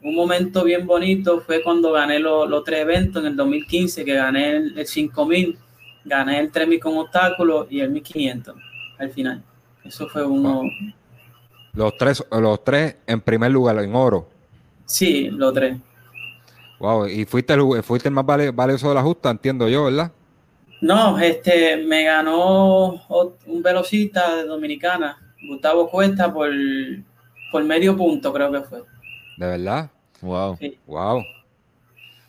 [0.04, 4.56] un momento bien bonito fue cuando gané los, tres eventos en el 2015, que gané
[4.56, 5.58] el, 5000,
[6.04, 8.54] gané el 3000 con obstáculos y el 1500
[8.98, 9.42] al final.
[9.82, 10.62] Eso fue uno.
[11.72, 14.28] Los tres, los tres en primer lugar, en oro.
[14.84, 15.78] Sí, los tres.
[16.78, 20.12] Wow, y fuiste el, fuiste el más valioso de la justa, entiendo yo, ¿verdad?
[20.82, 23.00] No, este, me ganó
[23.46, 25.16] un velocista de Dominicana,
[25.48, 26.50] Gustavo Cuesta, por,
[27.50, 28.82] por medio punto, creo que fue.
[29.38, 29.90] ¿De verdad?
[30.24, 30.58] Wow.
[30.86, 31.22] Wow.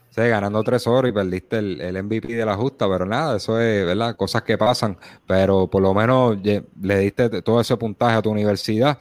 [0.10, 3.86] Sí, ganando tres horas y perdiste el, MVP de la justa, pero nada, eso es,
[3.86, 4.16] ¿verdad?
[4.16, 8.98] Cosas que pasan, pero por lo menos le diste todo ese puntaje a tu universidad.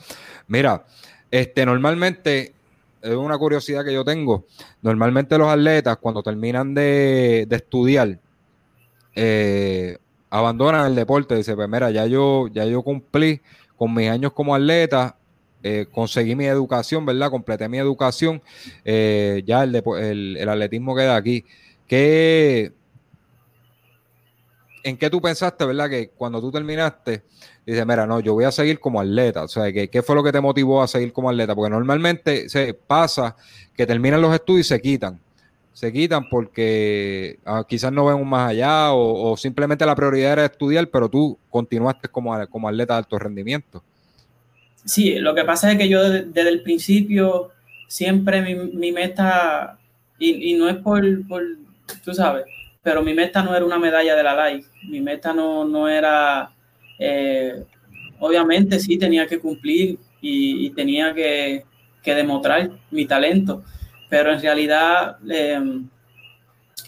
[0.49, 0.85] Mira,
[1.31, 2.53] este, normalmente,
[3.01, 4.47] es una curiosidad que yo tengo,
[4.83, 8.19] normalmente los atletas cuando terminan de, estudiar,
[9.15, 9.99] eh,
[10.31, 11.37] abandonan el deporte.
[11.37, 13.41] Dice, pues mira, ya yo, ya yo cumplí
[13.77, 15.17] con mis años como atleta,
[15.65, 17.31] eh, conseguí mi educación, ¿verdad?
[17.31, 18.43] Completé mi educación,
[18.85, 21.45] eh, ya el, el, atletismo queda aquí.
[21.89, 22.73] ¿Qué,
[24.83, 25.89] ¿En qué tú pensaste, verdad?
[25.89, 27.23] Que cuando tú terminaste,
[27.65, 29.45] dices, mira, no, yo voy a seguir como atleta.
[29.45, 31.55] O sea, ¿qué, ¿qué fue lo que te motivó a seguir como atleta?
[31.55, 33.35] Porque normalmente se pasa
[33.75, 35.19] que terminan los estudios y se quitan
[35.75, 40.45] se quitan porque ah, quizás no ven un más allá o, simplemente la prioridad era
[40.45, 43.83] estudiar, pero tú continuaste como, como atleta de alto rendimiento.
[44.85, 47.51] Sí, lo que pasa es que yo desde, el principio
[47.89, 49.79] siempre mi, meta,
[50.19, 51.03] y, no es por,
[52.05, 52.45] tú sabes,
[52.83, 56.51] pero mi meta no era una medalla de la LAI, mi meta no, no era,
[56.99, 57.65] eh,
[58.21, 61.65] obviamente sí tenía que cumplir y, tenía que,
[62.03, 63.65] que demostrar mi talento,
[64.11, 65.89] pero en realidad em,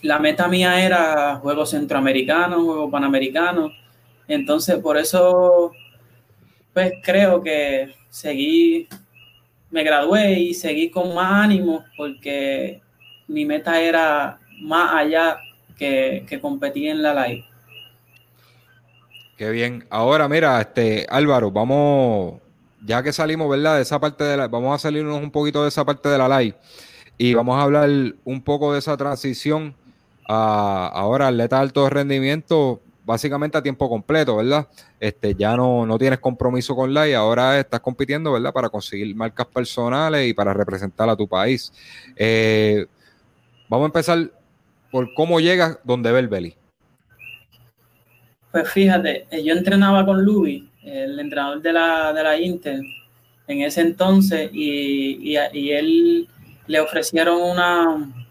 [0.03, 3.73] la meta mía era juegos centroamericanos, juegos panamericanos,
[4.29, 5.73] entonces por eso
[6.77, 8.87] pues creo que seguí,
[9.71, 12.83] me gradué y seguí con más ánimo porque
[13.29, 15.39] mi meta era más allá
[15.79, 17.47] que, que competir en la live.
[19.39, 19.87] Qué bien.
[19.89, 22.43] Ahora, mira, este Álvaro, vamos,
[22.85, 23.77] ya que salimos, ¿verdad?
[23.77, 26.41] De esa parte de la, vamos a salirnos un poquito de esa parte de la
[26.41, 26.57] live.
[27.17, 27.89] Y vamos a hablar
[28.23, 29.75] un poco de esa transición
[30.29, 34.67] a ahora atleta de alto rendimiento, básicamente a tiempo completo, ¿verdad?
[34.99, 38.53] Este, ya no, no tienes compromiso con la y ahora estás compitiendo, ¿verdad?
[38.53, 41.73] Para conseguir marcas personales y para representar a tu país.
[42.17, 42.85] Eh,
[43.69, 44.31] vamos a empezar
[44.91, 46.55] por cómo llegas donde ve el Beli.
[48.51, 52.81] Pues fíjate, eh, yo entrenaba con Luis, el entrenador de la, de la Inter,
[53.47, 56.29] en ese entonces, y, y, y él
[56.67, 58.26] le ofrecieron una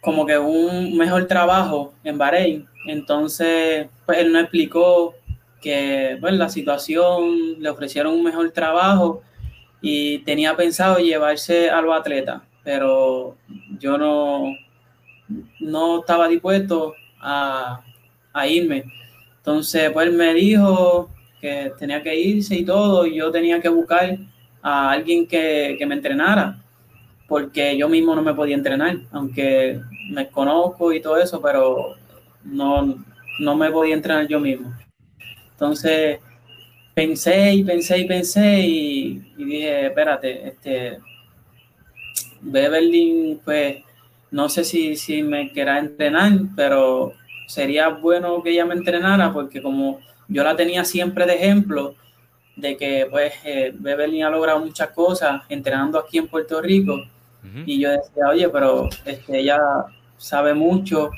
[0.00, 2.66] como que un mejor trabajo en Bahrein.
[2.86, 5.14] Entonces, pues él nos explicó
[5.60, 9.22] que pues, la situación, le ofrecieron un mejor trabajo
[9.80, 13.36] y tenía pensado llevarse a los atletas, pero
[13.78, 14.54] yo no,
[15.60, 17.80] no estaba dispuesto a,
[18.32, 18.84] a irme.
[19.38, 21.10] Entonces, pues él me dijo
[21.40, 24.18] que tenía que irse y todo, y yo tenía que buscar
[24.62, 26.58] a alguien que, que me entrenara
[27.30, 31.94] porque yo mismo no me podía entrenar, aunque me conozco y todo eso, pero
[32.42, 33.04] no,
[33.38, 34.74] no me podía entrenar yo mismo.
[35.52, 36.18] Entonces
[36.92, 40.98] pensé y pensé y pensé y, dije, espérate, este,
[42.40, 43.76] Beverly, pues
[44.32, 47.12] no sé si, si me quiera entrenar, pero
[47.46, 51.94] sería bueno que ella me entrenara porque como yo la tenía siempre de ejemplo
[52.56, 57.00] de que pues eh, Beverly ha logrado muchas cosas entrenando aquí en Puerto Rico,
[57.66, 59.58] y yo decía, oye, pero este, ella
[60.18, 61.10] sabe mucho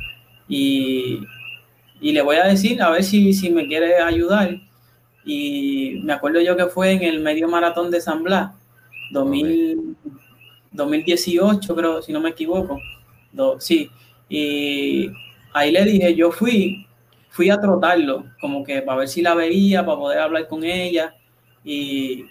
[0.48, 1.20] y,
[2.00, 4.56] y, le voy a decir a ver si, si me quiere ayudar.
[5.24, 8.52] Y me acuerdo yo que fue en el medio maratón de San Blas,
[9.12, 12.80] 2018 creo, si no me equivoco.
[13.58, 13.90] sí,
[14.28, 15.10] y
[15.52, 16.86] ahí le dije, yo fui,
[17.28, 21.14] fui a trotarlo, como que para ver si la veía, para poder hablar con ella.
[21.64, 22.24] Y,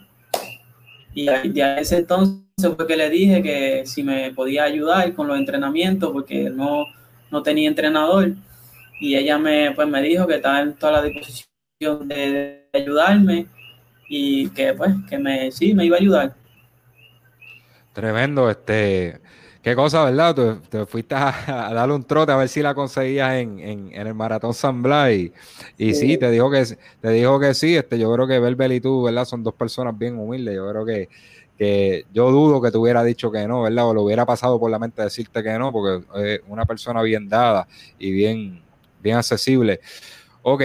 [1.14, 5.38] y a ese entonces fue que le dije que si me podía ayudar con los
[5.38, 6.86] entrenamientos porque no,
[7.32, 8.34] no tenía entrenador
[9.00, 13.48] y ella me, pues, me dijo que estaba en toda la disposición de, ayudarme
[14.08, 16.36] y que pues que me sí me iba a ayudar.
[17.92, 19.20] Tremendo, este,
[19.62, 20.60] qué cosa, ¿verdad?
[20.70, 24.54] te fuiste a, darle un trote a ver si la conseguías en, en, el maratón
[24.54, 25.34] San Blas y,
[25.78, 26.18] y sí.
[26.18, 26.64] te dijo que
[27.02, 29.26] te dijo que sí, este, yo creo que Belbel y tú, ¿verdad?
[29.26, 31.10] Son dos personas bien humildes, yo creo que
[31.62, 33.88] que yo dudo que te hubiera dicho que no, ¿verdad?
[33.88, 37.30] O lo hubiera pasado por la mente decirte que no, porque es una persona bien
[37.30, 37.68] dada
[38.00, 38.64] y bien,
[39.00, 39.80] bien accesible.
[40.42, 40.64] Ok.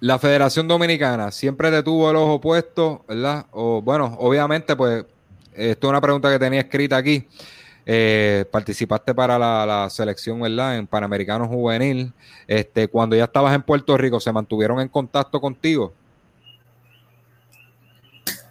[0.00, 3.46] La Federación Dominicana siempre te tuvo el ojo puesto, ¿verdad?
[3.52, 5.06] O bueno, obviamente, pues,
[5.54, 7.26] esto es una pregunta que tenía escrita aquí.
[7.86, 10.76] Eh, participaste para la, selección, ¿verdad?
[10.76, 12.12] En Panamericano Juvenil.
[12.46, 15.94] Este, cuando ya estabas en Puerto Rico, ¿se mantuvieron en contacto contigo?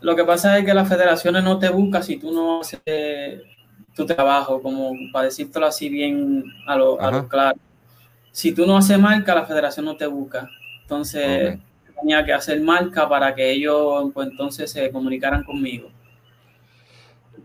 [0.06, 3.42] Lo que pasa es que las federaciones no te buscan si tú no haces
[3.96, 6.96] tu trabajo, como para decírtelo así bien a lo,
[7.28, 7.58] claro.
[8.32, 10.48] Si tú no haces marca, la federación no te busca.
[10.84, 11.58] Entonces,
[12.00, 15.90] tenía que hacer marca para que ellos, pues entonces, se comunicaran conmigo.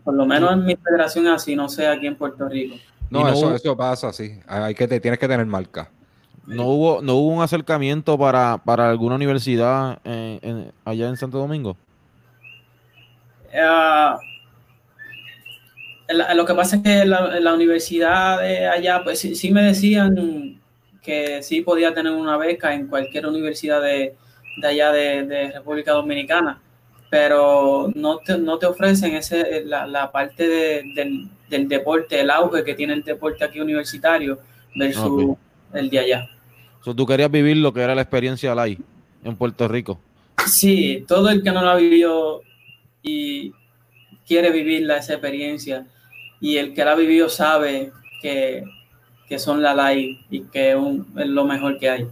[0.03, 2.75] Por lo menos en mi federación así, no sé aquí en Puerto Rico.
[3.09, 4.39] No, eso, eso pasa, sí.
[4.45, 5.89] Hay que te, tienes que tener marca.
[6.45, 9.99] No hubo, no hubo un acercamiento para, alguna universidad
[10.85, 11.75] allá en Santo Domingo.
[13.53, 14.17] Uh,
[16.35, 20.59] lo que pasa es que la, la universidad de allá, pues sí, me decían
[21.01, 24.15] que sí podía tener una beca en cualquier universidad de,
[24.57, 26.61] de allá de, República Dominicana,
[27.09, 32.63] pero no te, no te ofrecen ese, la, la parte del, del, deporte, el auge
[32.63, 34.39] que tiene el deporte aquí universitario
[34.75, 35.35] versus
[35.73, 36.29] el de allá.
[36.83, 38.77] ¿Tú querías vivir lo que era la experiencia ahí
[39.23, 39.99] en Puerto Rico?
[40.47, 42.41] Sí, todo el que no lo ha vivido
[43.01, 43.53] y
[44.25, 45.85] quiere vivir esa experiencia
[46.39, 47.91] y el que la ha vivido sabe
[48.21, 48.63] que,
[49.37, 52.07] son la LAI y que es lo mejor que hay.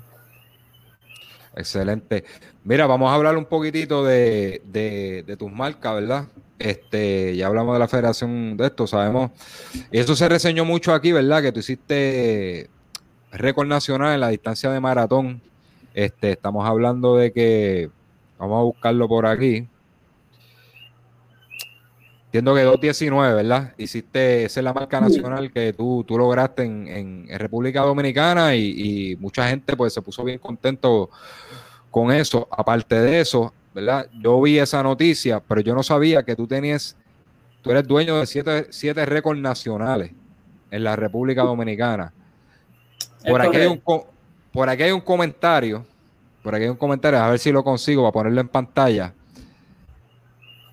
[1.54, 2.24] Excelente.
[2.64, 6.28] Mira, vamos a hablar un poquitito de, de, tus marcas, ¿verdad?
[6.58, 9.32] Este, ya hablamos de la federación de esto, sabemos.
[9.92, 11.42] Y eso se reseñó mucho aquí, ¿verdad?
[11.42, 12.70] Que tú hiciste
[13.32, 15.42] récord nacional en la distancia de maratón.
[15.94, 17.90] Este, estamos hablando de que,
[18.38, 19.68] vamos a buscarlo por aquí.
[22.30, 23.74] Entiendo que 2.19, ¿verdad?
[23.76, 29.48] Hiciste, esa es la marca nacional que tú, tú lograste en, República Dominicana y, mucha
[29.48, 31.10] gente pues se puso bien contento
[31.90, 32.48] con eso.
[32.52, 34.08] Aparte de eso, ¿verdad?
[34.22, 36.96] Yo vi esa noticia, pero yo no sabía que tú tenías,
[37.64, 40.12] tú eres dueño de siete, siete récords nacionales
[40.70, 42.14] en la República Dominicana.
[43.28, 43.82] Por aquí, hay un,
[44.52, 45.84] por aquí hay un comentario,
[46.44, 49.16] por aquí hay un comentario, a ver si lo consigo para ponerlo en pantalla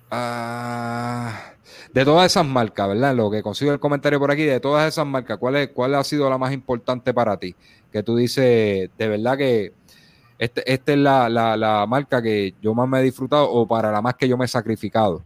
[0.09, 1.53] Ah,
[1.93, 3.15] de todas esas marcas, ¿verdad?
[3.15, 6.03] Lo que consigo el comentario por aquí, de todas esas marcas, ¿cuál, es, ¿cuál ha
[6.03, 7.55] sido la más importante para ti?
[7.91, 9.73] Que tú dices, de verdad que
[10.39, 14.15] esta este es la, marca que yo más me he disfrutado o para la más
[14.15, 15.25] que yo me he sacrificado.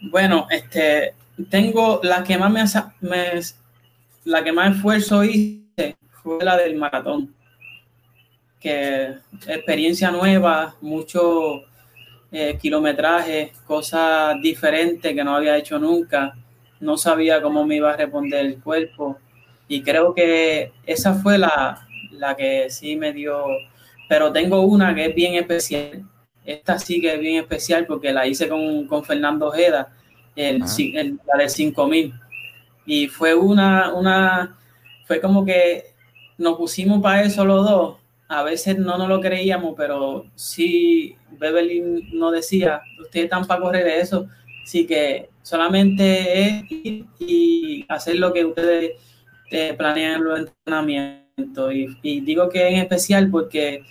[0.00, 1.14] Bueno, este,
[1.50, 3.40] tengo la que más me, me
[4.24, 7.34] la que más esfuerzo hice fue la del maratón.
[8.60, 9.16] Que
[9.46, 11.64] experiencia nueva, mucho
[12.36, 16.34] eh, kilometraje, cosas diferentes que no había hecho nunca.
[16.80, 19.18] No sabía cómo me iba a responder el cuerpo.
[19.68, 23.44] Y creo que esa fue la, la que sí me dio.
[24.08, 26.02] Pero tengo una que es bien especial.
[26.44, 29.92] Esta sí que es bien especial porque la hice con, con Fernando Ojeda,
[30.34, 32.14] el, la de 5000.
[32.84, 34.58] Y fue una, una,
[35.06, 35.84] fue como que
[36.36, 38.03] nos pusimos para eso los dos
[38.34, 43.86] a veces no nos lo creíamos, pero sí, Beverly nos decía, ustedes están para correr
[43.86, 44.26] eso,
[44.64, 48.92] sí que solamente es ir y hacer lo que ustedes
[49.52, 51.72] eh, planean los entrenamientos.
[52.02, 53.84] Y, digo que en especial porque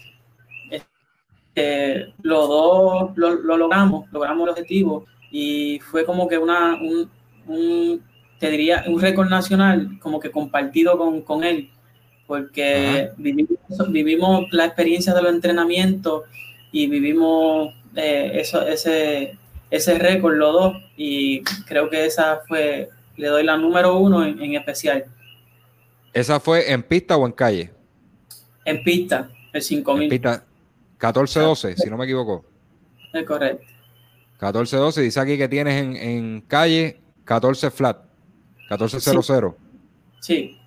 [0.69, 8.03] este, los dos lo, logramos, logramos el objetivo y fue como que una, un,
[8.39, 11.69] te diría, un récord nacional como que compartido con, con él
[12.33, 13.59] porque vivimos,
[13.89, 16.23] vivimos, la experiencia de los entrenamientos
[16.71, 19.37] y vivimos eh, eso, ese,
[19.69, 24.55] ese récord los dos y creo que esa fue, le doy la número uno en,
[24.55, 25.05] especial.
[26.11, 27.69] ¿Esa fue en pista o en calle?
[28.65, 30.09] En pista, el 5000.
[30.09, 30.43] Pista
[30.99, 32.43] 14-12, si no me equivoco.
[33.13, 33.63] Es correcto.
[34.39, 37.97] 14-12, dice aquí que tienes en, en calle 14 flat,
[38.71, 39.55] 14-0-0.
[40.19, 40.57] sí.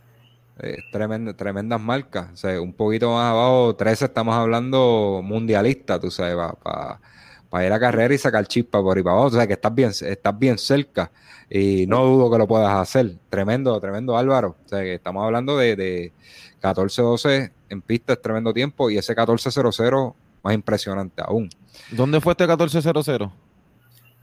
[0.63, 2.33] Eh, tremendas marcas.
[2.33, 6.35] O sea, un poquito más abajo, 13 estamos hablando mundialista, tú sabes,
[7.51, 9.29] para ir a carrera y sacar chispa por ahí para abajo.
[9.29, 11.11] O sea, que estás bien, estás bien cerca
[11.51, 13.17] y no dudo que lo puedas hacer.
[13.29, 14.57] Tremendo, tremendo Álvaro.
[14.65, 16.13] O sea, que estamos hablando de, de
[16.63, 21.51] 14-12 en pista, es tremendo tiempo y ese 14-0-0 más impresionante aún.
[21.91, 23.31] ¿Dónde fue este 14-0-0?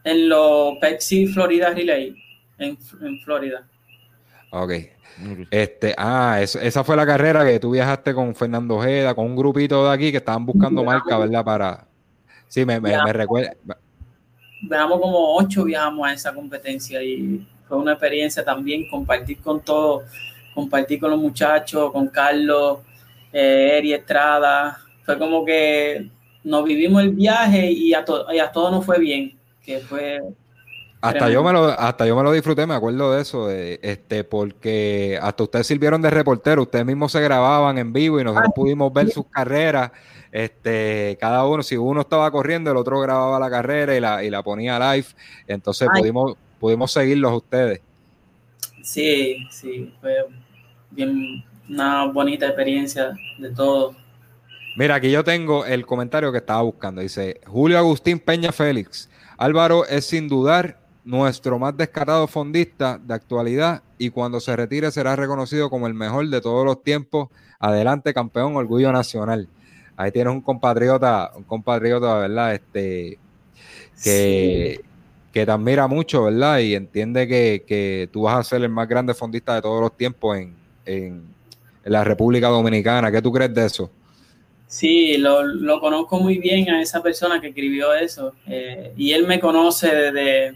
[0.06, 2.16] En los Pepsi Florida Relay,
[2.58, 3.68] en, en Florida.
[4.56, 4.72] Ok,
[5.49, 9.88] este, ah, esa fue la carrera que tú viajaste con Fernando Ojeda, con un grupito
[9.88, 11.43] de aquí que estaban buscando marca, ¿verdad?
[11.43, 11.88] Para.
[12.47, 13.56] Sí, me, me, recuerda.
[14.62, 20.04] Viajamos como ocho, viajamos a esa competencia y fue una experiencia también compartir con todos,
[20.54, 22.80] compartir con los muchachos, con Carlos,
[23.32, 24.78] eh, Eri Estrada.
[25.04, 26.10] Fue como que
[26.43, 30.22] nos vivimos el viaje y a, y a todos nos fue bien, que fue
[31.04, 35.20] hasta yo, me lo, hasta yo me lo disfruté, me acuerdo de eso, este, porque
[35.22, 39.10] hasta ustedes sirvieron de reportero, ustedes mismos se grababan en vivo y nosotros pudimos ver
[39.10, 39.91] sus carreras,
[40.32, 44.30] este, cada uno, si uno estaba corriendo, el otro grababa la carrera y la, y
[44.30, 45.08] la ponía live,
[45.45, 47.82] entonces pudimos, pudimos seguirlos a ustedes.
[48.82, 50.26] Sí, sí, fue
[50.89, 53.93] bien una bonita experiencia de todo.
[54.78, 59.10] Mira, aquí yo tengo el comentario que estaba buscando, dice Julio Agustín Peña Félix.
[59.38, 65.16] Álvaro es sin dudar nuestro más descarado fondista de actualidad y cuando se retire será
[65.16, 67.30] reconocido como el mejor de todos los tiempos.
[67.60, 69.47] Adelante, campeón, orgullo nacional.
[69.95, 72.56] Ahí tienes un compatriota, un compatriota, ¿verdad?
[72.56, 73.20] Este,
[74.04, 74.82] que,
[75.34, 76.60] que te admira mucho, ¿verdad?
[76.60, 80.38] Y entiende que, tú vas a ser el más grande fondista de todos los tiempos
[80.86, 81.34] en,
[81.86, 83.12] la República Dominicana.
[83.12, 83.91] ¿Qué tú crees de eso?
[84.68, 88.34] Sí, lo, conozco muy bien a esa persona que escribió eso.
[88.47, 90.56] Eh, y él me conoce desde,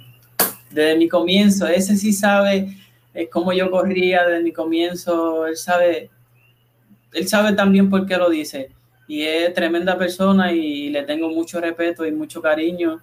[0.69, 1.67] desde mi comienzo.
[1.67, 2.77] Ese sí sabe
[3.13, 5.47] es cómo yo corría desde mi comienzo.
[5.47, 6.09] Él sabe,
[7.13, 8.71] él sabe también por qué lo dice.
[9.07, 12.99] Y es tremenda persona y le tengo mucho respeto y mucho cariño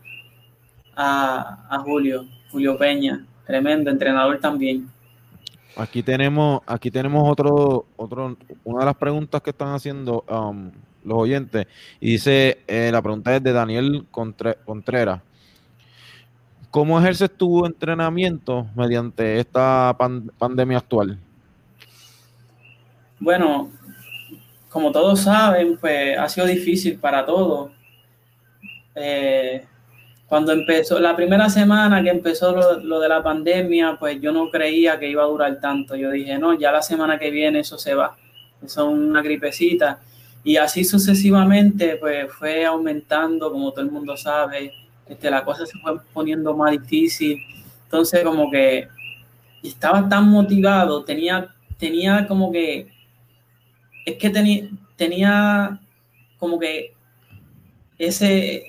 [0.95, 3.27] a, a Julio, Julio Peña.
[3.47, 4.89] Tremendo entrenador también.
[5.77, 10.71] Aquí tenemos, aquí tenemos otro, otro, una de las preguntas que están haciendo um,
[11.05, 11.67] los oyentes.
[12.01, 15.21] Y dice, eh, la pregunta es de Daniel Contreras.
[16.75, 19.97] ¿Cómo ejerces tu entrenamiento mediante esta
[20.37, 21.17] pandemia actual?
[23.21, 23.71] Bueno,
[24.71, 27.71] como todos saben, pues ha sido difícil para todos.
[28.97, 29.65] Eh,
[30.27, 34.99] cuando empezó, la primera semana que empezó lo, de la pandemia, pues yo no creía
[34.99, 35.95] que iba a durar tanto.
[35.95, 38.17] Yo dije, no, ya la semana que viene eso se va.
[38.61, 40.01] Eso es una gripecita.
[40.43, 44.73] Y así sucesivamente, pues fue aumentando, como todo el mundo sabe.
[45.09, 47.39] Este, la cosa se fue poniendo más difícil.
[47.85, 48.89] Entonces, como que
[49.63, 52.89] estaba tan motivado, tenía, tenía como que,
[54.05, 55.81] es que tenía, tenía
[56.39, 56.95] como que
[57.99, 58.65] ese,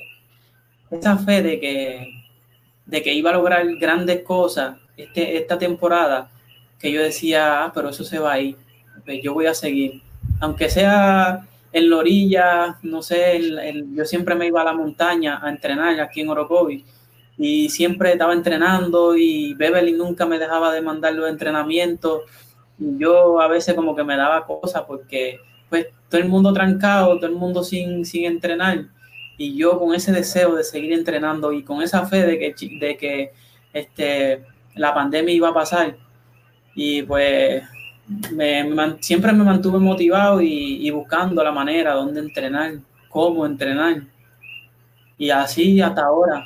[0.92, 2.24] esa fe de que,
[2.86, 6.30] de que iba a lograr grandes cosas este, esta temporada,
[6.80, 8.58] que yo decía, ah, pero eso se va a ir,
[9.04, 10.02] pues yo voy a seguir.
[10.40, 11.46] Aunque sea
[11.76, 13.42] en la orilla, no sé,
[13.94, 16.86] yo siempre me iba a la montaña a entrenar aquí en Orocovi
[17.38, 22.22] y siempre estaba entrenando y Beverly nunca me dejaba de mandar los entrenamientos.
[22.78, 27.26] Yo a veces como que me daba cosas porque pues todo el mundo trancado, todo
[27.26, 28.86] el mundo sin, sin entrenar
[29.38, 32.96] y yo con ese deseo de seguir entrenando y con esa fe de que, de
[32.96, 33.34] que
[33.74, 34.46] este,
[34.76, 35.98] la pandemia iba a pasar.
[36.74, 37.64] Y pues
[39.00, 42.76] siempre me mantuve motivado y, buscando la manera donde entrenar,
[43.10, 44.04] cómo entrenar.
[45.18, 46.44] Y así hasta ahora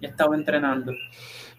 [0.00, 0.92] he estado entrenando.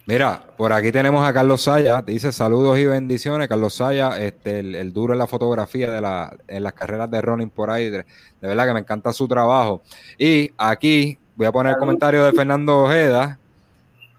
[0.06, 3.48] Mira, por aquí tenemos a Carlos Saya, dice saludos y bendiciones.
[3.48, 7.50] Carlos Saya, este, el, duro en la fotografía de la, en las carreras de running
[7.50, 8.06] por ahí, de,
[8.42, 9.84] verdad que me encanta su trabajo.
[10.18, 13.39] Y aquí voy a poner el comentario de Fernando Ojeda,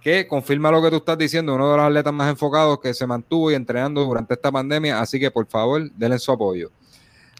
[0.00, 3.06] que confirma lo que tú estás diciendo, uno de los atletas más enfocados que se
[3.06, 6.70] mantuvo y entrenando durante esta pandemia, así que por favor, denle su apoyo.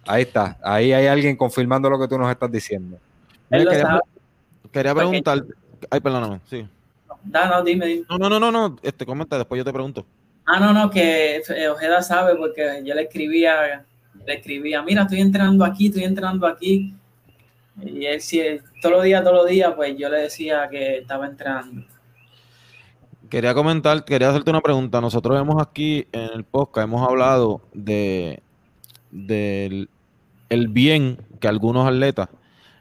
[0.06, 2.98] Ahí está, ahí hay alguien confirmando lo que tú nos estás diciendo.
[3.50, 4.00] quería,
[4.70, 5.44] quería preguntar,
[5.90, 6.68] ay, perdóname, sí.
[7.24, 10.06] No, dime, No, no, no, no, este, comenta, después yo te pregunto.
[10.46, 13.84] Ah, no, no, que eh, Ojeda sabe porque yo le escribía,
[14.26, 16.94] le escribía, mira, estoy entrenando aquí, estoy entrenando aquí.
[17.82, 18.42] Y él, si,
[18.82, 21.84] todos los días, todos los días, pues yo le decía que estaba entrenando.
[23.30, 25.00] Quería comentar, quería hacerte una pregunta.
[25.00, 28.42] Nosotros hemos aquí en el podcast, hemos hablado de
[29.10, 29.88] del
[30.48, 32.28] el bien que algunos atletas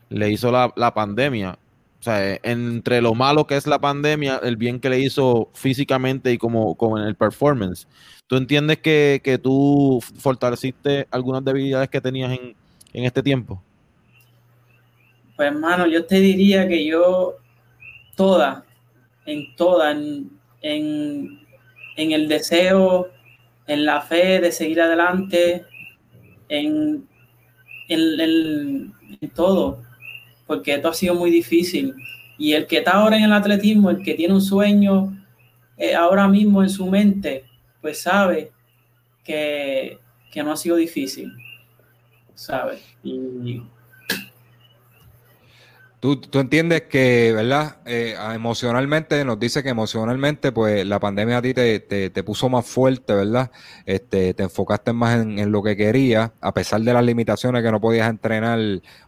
[0.10, 1.58] le hizo la, la pandemia
[2.00, 6.32] o sea, entre lo malo que es la pandemia, el bien que le hizo físicamente
[6.32, 7.88] y como, como en el performance.
[8.28, 12.56] ¿Tú entiendes que, que tú fortaleciste algunas debilidades que tenías en,
[12.94, 13.62] en este tiempo?
[15.36, 17.36] Pues hermano, yo te diría que yo
[18.16, 18.64] toda,
[19.26, 21.40] en toda, en, en,
[21.96, 23.10] en el deseo,
[23.68, 25.66] en la fe de seguir adelante,
[26.48, 27.08] en,
[27.88, 28.94] en,
[29.36, 29.82] todo
[30.50, 31.94] porque esto ha sido muy difícil.
[32.40, 35.16] Y el que está ahora en el atletismo, el que tiene un sueño
[35.78, 37.44] eh, ahora mismo en su mente,
[37.82, 38.52] pues sabe
[39.24, 40.00] que,
[40.32, 41.32] que no ha sido difícil,
[42.34, 42.80] ¿sabe?
[43.04, 43.62] Y
[46.00, 47.76] Tú, tú, entiendes que, ¿verdad?
[47.86, 52.66] Eh, emocionalmente, nos dice que emocionalmente, pues la pandemia a ti te, te, puso más
[52.66, 53.52] fuerte, ¿verdad?
[53.86, 57.82] Este, te enfocaste más en, lo que querías, a pesar de las limitaciones que no
[57.82, 58.60] podías entrenar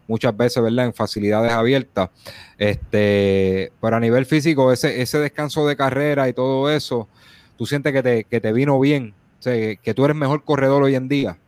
[0.06, 0.84] muchas veces, ¿verdad?
[0.84, 2.10] En facilidades abiertas.
[2.58, 7.08] Este, pero a nivel físico, ese, ese descanso de carrera y todo eso,
[7.56, 11.08] tú sientes que te, que te vino bien, que tú eres mejor corredor hoy en
[11.08, 11.38] día.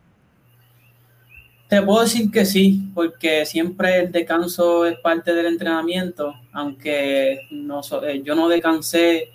[1.74, 7.80] Te puedo decir que sí, porque siempre el descanso es parte del entrenamiento, aunque no,
[8.06, 9.32] eh, yo no descansé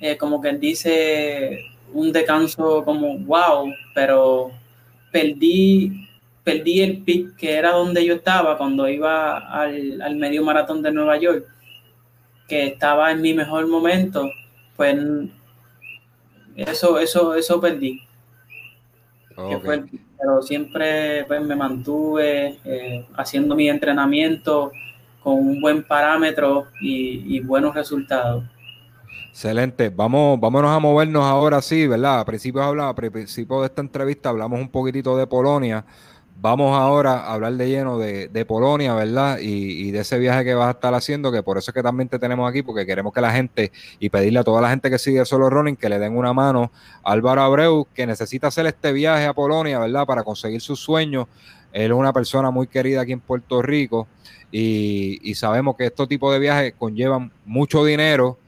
[0.00, 4.52] eh, como quien dice un descanso como wow, pero
[5.10, 6.08] perdí,
[6.44, 10.92] perdí el pick que era donde yo estaba cuando iba al, al medio maratón de
[10.92, 11.44] Nueva York,
[12.46, 14.30] que estaba en mi mejor momento,
[14.76, 14.96] pues
[16.54, 18.00] eso, eso, eso perdí
[20.20, 24.70] pero siempre pues, me mantuve eh, haciendo mi entrenamiento
[25.22, 28.44] con un buen parámetro y, buenos resultados.
[29.30, 29.90] Excelente.
[29.90, 32.20] Vamos, vámonos a movernos ahora sí, ¿verdad?
[32.20, 35.84] A principios hablaba, a principio de esta entrevista hablamos un poquitito de Polonia.
[36.42, 39.40] Vamos ahora a hablar de lleno de, Polonia, ¿verdad?
[39.42, 42.08] Y, de ese viaje que vas a estar haciendo, que por eso es que también
[42.08, 44.98] te tenemos aquí, porque queremos que la gente y pedirle a toda la gente que
[44.98, 46.72] sigue Solo Running que le den una mano
[47.04, 50.06] a Álvaro Abreu, que necesita hacer este viaje a Polonia, ¿verdad?
[50.06, 51.26] Para conseguir sus sueños.
[51.72, 54.08] Él es una persona muy querida aquí en Puerto Rico
[54.50, 58.38] y, sabemos que estos tipos de viajes conllevan mucho dinero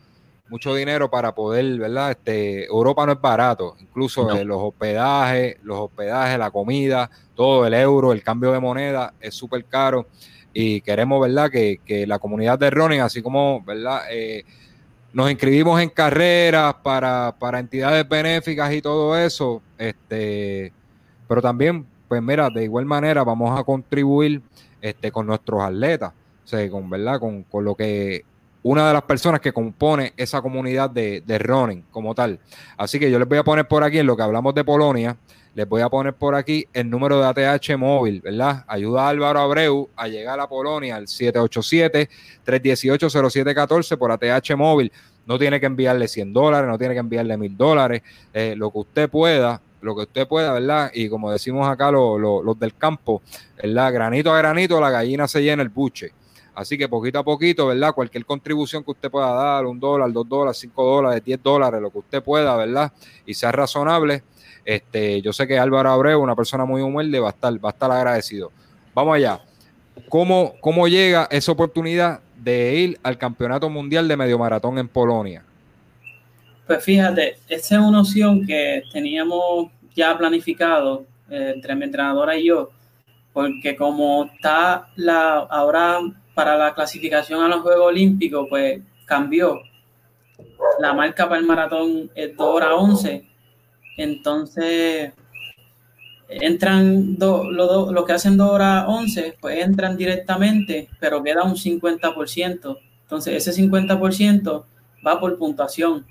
[0.53, 2.11] mucho dinero para poder, ¿verdad?
[2.11, 7.73] Este, Europa no es barato, incluso eh, los hospedajes, los hospedajes, la comida, todo el
[7.73, 10.07] euro, el cambio de moneda es súper caro
[10.53, 11.51] y queremos, ¿verdad?
[11.51, 14.03] Que, la comunidad de running, así como, ¿verdad?
[14.11, 14.45] Eh,
[15.15, 20.71] nos inscribimos en carreras para, para entidades benéficas y todo eso, este,
[21.27, 24.43] pero también, pues mira, de igual manera vamos a contribuir
[24.83, 26.13] este, con nuestros atletas,
[26.45, 27.19] o sea, con, ¿verdad?
[27.19, 28.27] Con, con lo que
[28.63, 32.39] una de las personas que compone esa comunidad de, de running como tal.
[32.77, 35.17] Así que yo les voy a poner por aquí, en lo que hablamos de Polonia,
[35.55, 38.65] les voy a poner por aquí el número de ATH móvil, ¿verdad?
[38.67, 44.91] Ayuda a Álvaro Abreu a llegar a Polonia al 787-318-0714 por ATH móvil.
[45.27, 48.03] No tiene que enviarle 100 dólares, no tiene que enviarle 1000 dólares,
[48.33, 50.91] eh, lo que usted pueda, lo que usted pueda, ¿verdad?
[50.95, 53.23] Y como decimos acá los del campo,
[53.63, 53.93] ¿verdad?
[53.93, 56.13] Granito a granito la gallina se llena el buche.
[56.55, 57.95] Así que poquito a poquito, ¿verdad?
[57.95, 61.91] Cualquier contribución que usted pueda dar, un dólar, dos dólares, cinco dólares, diez dólares, lo
[61.91, 62.93] que usted pueda, ¿verdad?
[63.25, 64.23] Y sea razonable.
[64.65, 67.73] Este, yo sé que Álvaro Abreu, una persona muy humilde, va a estar, va a
[67.73, 68.53] estar agradecido.
[68.95, 69.41] Vamos allá.
[70.09, 75.45] ¿Cómo, ¿Cómo llega esa oportunidad de ir al Campeonato Mundial de Medio Maratón en Polonia?
[76.67, 82.47] Pues fíjate, esa es una opción que teníamos ya planificado eh, entre mi entrenadora y
[82.47, 82.71] yo,
[83.33, 85.99] porque como está la ahora
[86.35, 89.61] para la clasificación a los Juegos Olímpicos, pues cambió.
[90.79, 93.29] La marca para el maratón es 2 horas 11.
[93.99, 95.13] Entonces,
[96.29, 102.79] entran los lo que hacen 2 horas 11, pues entran directamente, pero queda un 50%.
[103.03, 104.65] Entonces, ese 50%
[105.07, 106.07] va por puntuación.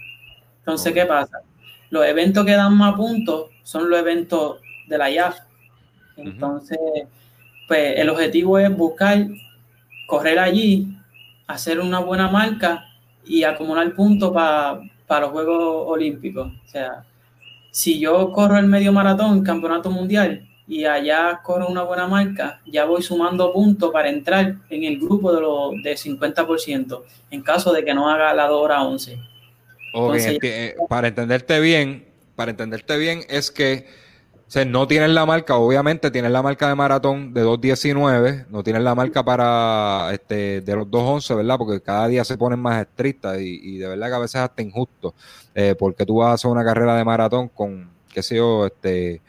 [0.59, 1.41] Entonces, ¿qué pasa?
[1.89, 5.39] Los eventos que dan más puntos son los eventos de la IAF.
[6.17, 6.77] Entonces,
[7.67, 9.27] pues el objetivo es buscar
[10.11, 10.89] correr allí,
[11.47, 12.85] hacer una buena marca
[13.25, 16.51] y acumular puntos para los Juegos Olímpicos.
[16.65, 17.05] O sea,
[17.71, 22.83] si yo corro el medio maratón, campeonato mundial, y allá corro una buena marca, ya
[22.83, 27.85] voy sumando puntos para entrar en el grupo de los de 50%, en caso de
[27.85, 29.17] que no haga la 2 horas 11.
[29.93, 32.05] Eh, para entenderte bien,
[32.35, 33.87] para entenderte bien es que
[34.51, 38.83] sea, no tienen la marca, obviamente tienen la marca de maratón de 2.19, no tienen
[38.83, 41.57] la marca para este de los 2.11, ¿verdad?
[41.57, 44.61] Porque cada día se ponen más estrictas y, de verdad que a veces es hasta
[44.61, 45.15] injusto,
[45.55, 49.21] eh, porque tú vas a hacer una carrera de maratón con, qué sé yo, este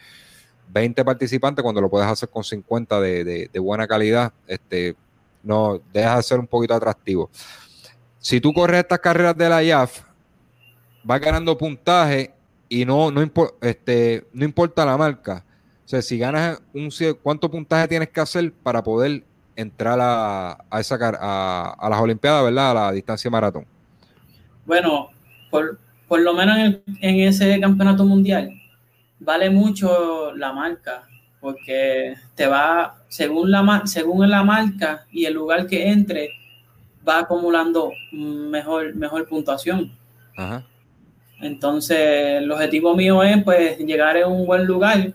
[0.70, 4.96] 20 participantes cuando lo puedes hacer con 50 de, de buena calidad, este
[5.44, 7.30] no deja de ser un poquito atractivo.
[8.18, 10.02] Si tú corres estas carreras de la IAF,
[11.04, 12.32] vas ganando puntaje
[12.72, 13.22] y no, no,
[13.60, 15.44] este, no importa la marca.
[15.84, 16.88] O sea, si ganas un
[17.22, 22.44] cuánto puntaje tienes que hacer para poder entrar a, a, esa, a, a las Olimpiadas,
[22.44, 22.70] ¿verdad?
[22.70, 23.66] A la distancia maratón.
[24.64, 25.10] Bueno,
[25.50, 28.50] por, lo menos en, en, ese campeonato mundial,
[29.20, 31.06] vale mucho la marca,
[31.42, 36.30] porque te va, según la, según la marca y el lugar que entre,
[37.06, 39.92] va acumulando mejor, mejor puntuación.
[40.38, 40.64] Ajá.
[41.42, 41.98] Entonces,
[42.40, 45.12] el objetivo mío es pues llegar a un buen lugar.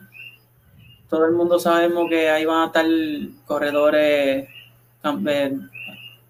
[1.09, 2.85] Todo el mundo sabemos que ahí van a estar
[3.45, 4.49] corredores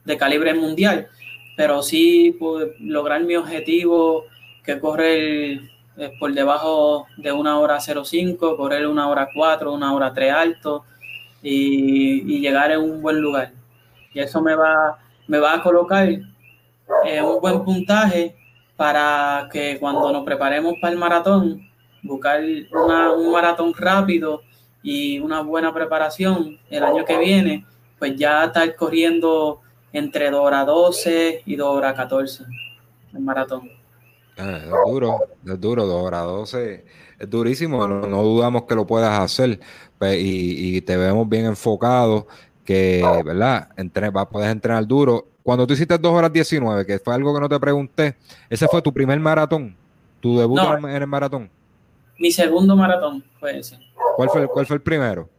[0.06, 1.08] de calibre mundial,
[1.56, 4.26] pero sí pues, lograr mi objetivo,
[4.64, 5.62] que correr
[5.98, 10.86] eh, por debajo de una hora 05, correr una hora 4, una hora 3 alto
[11.42, 13.52] y, llegar a un buen lugar.
[14.14, 18.36] Y eso me va, me va a colocar en un buen puntaje
[18.78, 21.68] para que cuando nos preparemos para el maratón,
[22.04, 24.44] buscar un maratón rápido
[24.84, 27.66] y una buena preparación el año que viene,
[28.00, 29.62] pues ya estar corriendo
[29.92, 32.46] entre 2 horas 12 y 2 horas 14
[33.14, 33.70] el maratón.
[34.38, 36.86] Ah, es duro, es duro, 2 horas 12
[37.20, 39.60] es durísimo, no, dudamos que lo puedas hacer
[39.98, 42.28] pues, y, te vemos bien enfocado,
[42.64, 43.70] que, ¿verdad?
[43.76, 47.48] Entre, puedes entrenar duro cuando tú hiciste 2 horas 19, que fue algo que no
[47.48, 48.18] te pregunté,
[48.50, 49.78] ¿ese fue tu primer maratón?
[50.20, 51.50] ¿Tu debut en el maratón?
[52.20, 53.80] Mi segundo maratón fue ese.
[54.18, 55.30] ¿Cuál fue, cuál fue el primero?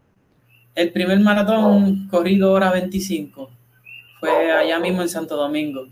[0.74, 3.50] El primer maratón corrí 2 horas 25.
[4.18, 5.86] Fue allá mismo en Santo Domingo.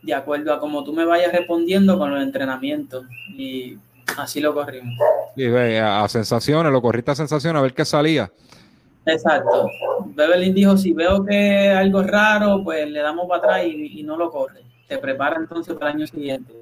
[0.02, 3.04] de acuerdo a como tú me vayas respondiendo con los entrenamientos.
[3.36, 3.76] Y
[4.16, 4.94] así lo corrimos.
[5.34, 8.30] Y ve, a, sensaciones, lo corriste a sensaciones, a ver qué salía.
[9.08, 9.70] Exacto.
[10.14, 14.16] Beverly dijo, si veo que algo es raro, pues le damos para atrás y, no
[14.16, 14.62] lo corre.
[14.86, 16.52] Te prepara entonces para el año siguiente.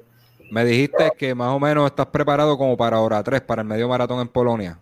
[0.49, 3.89] Me dijiste que más o menos estás preparado como para hora 3, para el medio
[3.89, 4.79] maratón en Polonia.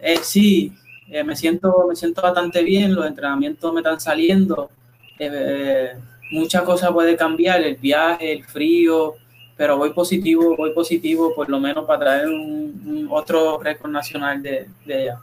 [0.00, 0.72] Eh, sí,
[1.10, 4.70] eh, me, siento, me siento bastante bien, los entrenamientos me están saliendo.
[5.18, 5.92] Eh,
[6.30, 9.14] muchas cosas puede cambiar, el viaje, el frío,
[9.54, 14.66] pero voy positivo, voy positivo por lo menos para traer un, otro récord nacional de,
[14.86, 15.20] de ella.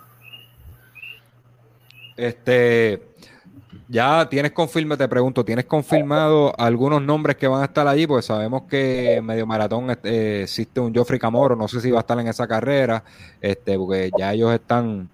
[2.17, 3.01] Este,
[3.87, 8.07] ya tienes confirmado, te pregunto, ¿tienes confirmado algunos nombres que van a estar allí?
[8.07, 11.99] Pues sabemos que en medio maratón este, existe un Joffrey Camoro, no sé si va
[11.99, 13.03] a estar en esa carrera,
[13.41, 15.09] este, porque ya ellos están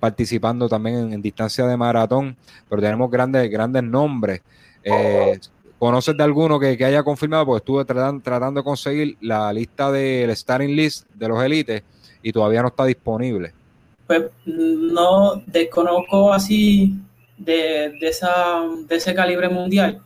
[0.00, 2.36] participando también en, distancia de maratón,
[2.68, 4.42] pero tenemos grandes, grandes nombres.
[4.82, 5.38] Eh,
[5.78, 7.46] ¿Conoces de alguno que, haya confirmado?
[7.46, 11.82] Porque estuve tratando, de conseguir la lista del starting list de los élites
[12.20, 13.52] y todavía no está disponible.
[14.08, 16.94] Pues no desconozco así
[17.36, 20.00] de, esa, de ese calibre mundial,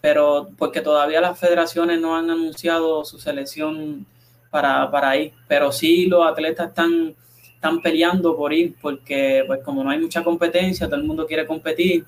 [0.00, 4.06] pero porque todavía las federaciones no han anunciado su selección
[4.48, 7.14] para, para ir, pero sí los atletas están,
[7.54, 11.46] están peleando por ir, porque pues como no hay mucha competencia, todo el mundo quiere
[11.46, 12.06] competir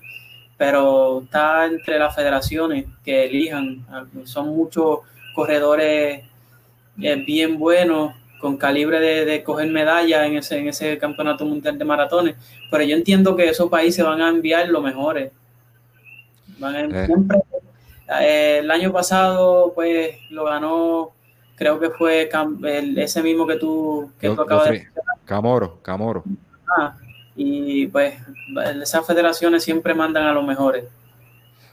[0.61, 3.83] pero está entre las federaciones que elijan.
[4.25, 4.99] Son muchos
[5.33, 6.23] corredores
[7.01, 11.85] eh, bien buenos, con calibre de, coger medallas en ese, en ese campeonato mundial de
[11.85, 12.35] maratones,
[12.69, 15.31] pero yo entiendo que esos países van a enviar los mejores.
[16.61, 17.07] Eh.
[18.19, 21.11] Eh, el año pasado, pues lo ganó,
[21.55, 22.29] creo que fue
[22.97, 24.87] ese mismo que tú, que acabas de
[25.25, 26.23] Camoro, Camoro.
[26.77, 26.95] Ah,
[27.35, 28.15] y pues
[28.81, 30.85] esas federaciones siempre mandan a los mejores.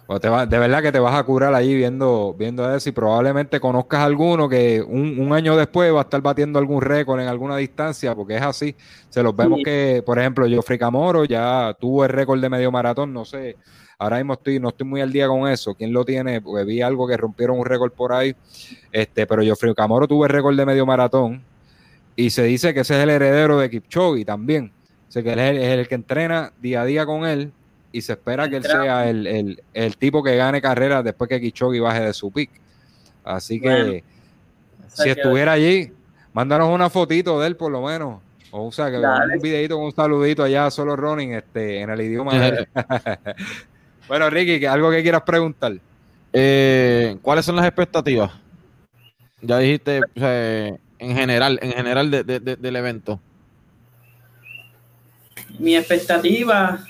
[0.08, 3.60] Pues te de verdad que te vas a curar ahí viendo, viendo eso y probablemente
[3.60, 8.14] conozcas alguno que un, año después va a estar batiendo algún récord en alguna distancia,
[8.14, 8.74] porque es así.
[9.10, 13.12] Se los vemos que, por ejemplo, Joffrey Camoro ya tuvo el récord de medio maratón,
[13.12, 13.56] no sé,
[13.98, 15.74] ahora mismo estoy, no estoy muy al día con eso.
[15.74, 16.40] ¿Quién lo tiene?
[16.40, 18.34] Porque vi algo que rompieron un récord por ahí.
[18.90, 21.42] Este, pero Joffrey Camoro tuvo el récord de medio maratón
[22.16, 24.72] y se dice que ese es el heredero de Kipchoge también.
[25.10, 27.52] O que él es el, que entrena día a día con él
[27.92, 32.00] y se espera que él sea el, tipo que gane carreras después que Kichogi baje
[32.00, 32.50] de su pick.
[33.24, 34.04] Así que
[34.88, 35.92] si estuviera allí,
[36.32, 38.20] mándanos una fotito de él por lo menos.
[38.50, 42.32] O, sea, que un videito con un saludito allá solo running este, en el idioma
[44.08, 45.74] bueno, Ricky, ¿algo que quieras preguntar?
[46.32, 48.32] Eh, ¿Cuáles son las expectativas?
[49.42, 53.20] Ya dijiste en general, en general del evento
[55.58, 56.84] mi expectativa,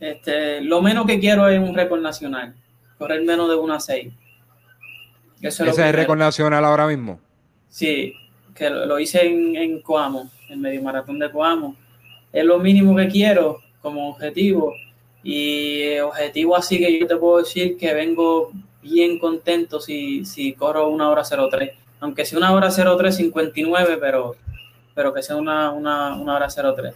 [0.00, 2.54] este, lo menos que quiero es un récord nacional,
[2.98, 4.12] correr menos de 1 a 6.
[5.42, 7.20] ¿Ese es, el récord nacional ahora mismo?
[7.68, 8.14] Sí,
[8.54, 11.76] que lo, hice en, en, Coamo, el medio maratón de Coamo.
[12.32, 14.74] Es lo mínimo que quiero como objetivo.
[15.22, 18.50] Y objetivo así que yo te puedo decir que vengo
[18.82, 21.72] bien contento si, si corro una hora 03.
[22.00, 24.36] Aunque sea una hora 03 59, pero,
[24.94, 26.94] pero que sea una, una, una hora 03.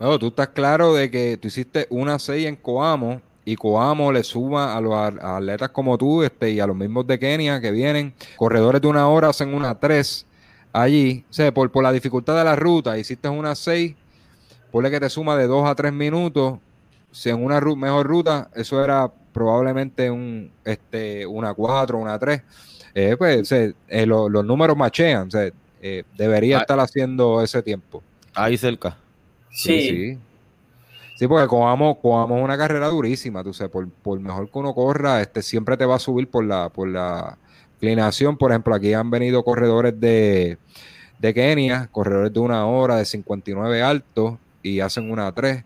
[0.00, 4.22] No, tú estás claro de que tú hiciste una 6 en Coamo y Coamo le
[4.22, 8.14] suma a los atletas como tú este, y a los mismos de Kenia que vienen,
[8.36, 10.26] corredores de una hora hacen una 3
[10.72, 11.24] allí.
[11.28, 13.94] O sea, por, por la dificultad de la ruta, hiciste una 6,
[14.70, 16.58] ponle que te suma de 2 a 3 minutos.
[17.10, 22.42] Si en una mejor ruta, eso era probablemente un, este, una 4, una 3.
[22.94, 23.74] Eh, pues eh,
[24.06, 25.28] los números machean.
[25.80, 26.60] Eh, debería ah.
[26.60, 28.02] estar haciendo ese tiempo.
[28.34, 28.96] Ahí cerca.
[29.50, 30.18] Sí.
[31.16, 31.26] sí.
[31.26, 33.72] porque Coamo, Coamo es una carrera durísima, tú sabes,
[34.02, 37.38] por, mejor que uno corra, este siempre te va a subir por la, por la
[37.74, 38.36] inclinación.
[38.36, 40.58] Por ejemplo, aquí han venido corredores de,
[41.18, 45.64] de Kenia, corredores de una hora, de 59 altos, y hacen una 3.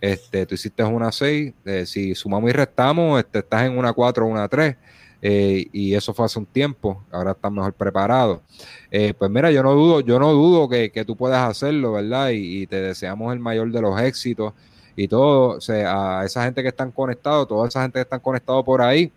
[0.00, 4.24] Este, tú hiciste una 6, eh, si sumamos y restamos, este, estás en una 4
[4.24, 4.76] o una 3.
[5.20, 8.42] Eh, y eso fue hace un tiempo, ahora estás mejor preparado.
[8.90, 12.30] Eh, pues mira, yo no dudo, yo no dudo que, tú puedas hacerlo, ¿verdad?
[12.32, 14.54] Y, te deseamos el mayor de los éxitos
[14.96, 18.20] y todo, o sea, a esa gente que están conectados, toda esa gente que están
[18.20, 19.12] conectados por ahí,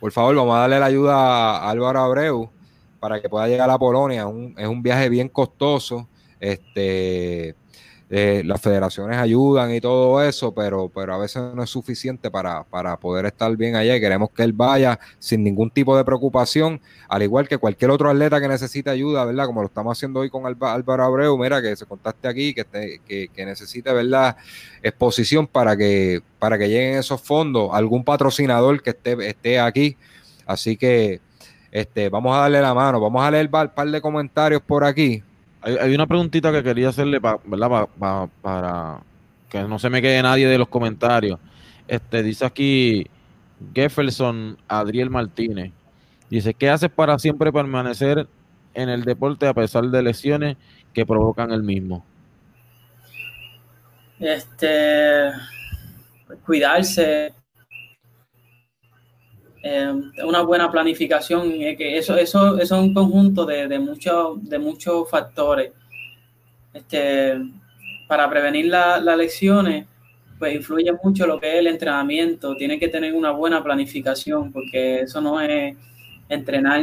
[0.00, 1.14] por favor, vamos a darle la ayuda
[1.58, 2.50] a Álvaro Abreu,
[3.00, 4.26] para que pueda llegar a Polonia.
[4.56, 6.06] es un viaje bien costoso.
[6.38, 7.54] Este,
[8.12, 12.64] eh, las federaciones ayudan y todo eso, pero, pero a veces no es suficiente para,
[12.64, 17.22] para poder estar bien allá queremos que él vaya sin ningún tipo de preocupación, al
[17.22, 19.46] igual que cualquier otro atleta que necesite ayuda, ¿verdad?
[19.46, 23.28] Como lo estamos haciendo hoy con Álvaro Abreu, mira, que se contacte aquí, que, que,
[23.28, 24.36] que, necesite, ¿verdad?
[24.82, 29.96] Exposición para que, para que lleguen esos fondos, algún patrocinador que esté, esté aquí.
[30.46, 31.20] Así que
[31.70, 35.22] este, vamos a darle la mano, vamos a leer un par de comentarios por aquí.
[35.62, 37.88] Hay, una preguntita que quería hacerle ¿verdad?
[38.40, 39.00] para
[39.50, 41.38] que no se me quede nadie de los comentarios.
[41.86, 43.06] Este dice aquí
[43.74, 45.72] Jefferson Adriel Martínez.
[46.30, 48.28] Dice, ¿qué haces para siempre permanecer
[48.74, 50.56] en el deporte a pesar de lesiones
[50.94, 52.04] que provocan el mismo?
[54.20, 55.30] Este,
[56.46, 57.32] cuidarse,
[59.62, 59.92] eh,
[60.24, 65.72] una buena planificación, que eso, eso, eso es un conjunto de, de, de muchos factores.
[66.72, 67.38] Este,
[68.08, 69.86] para prevenir las lesiones,
[70.38, 72.56] pues influye mucho lo que es el entrenamiento.
[72.56, 75.76] Tiene que tener una buena planificación, porque eso no es
[76.28, 76.82] entrenar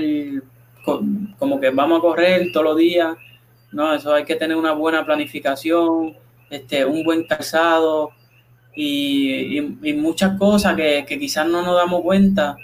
[1.38, 3.18] como que vamos a correr todos los días.
[3.72, 6.16] No, eso hay que tener una buena planificación,
[6.50, 8.12] este, un buen calzado
[8.76, 12.58] y, y, muchas cosas que, que, quizás no nos damos cuenta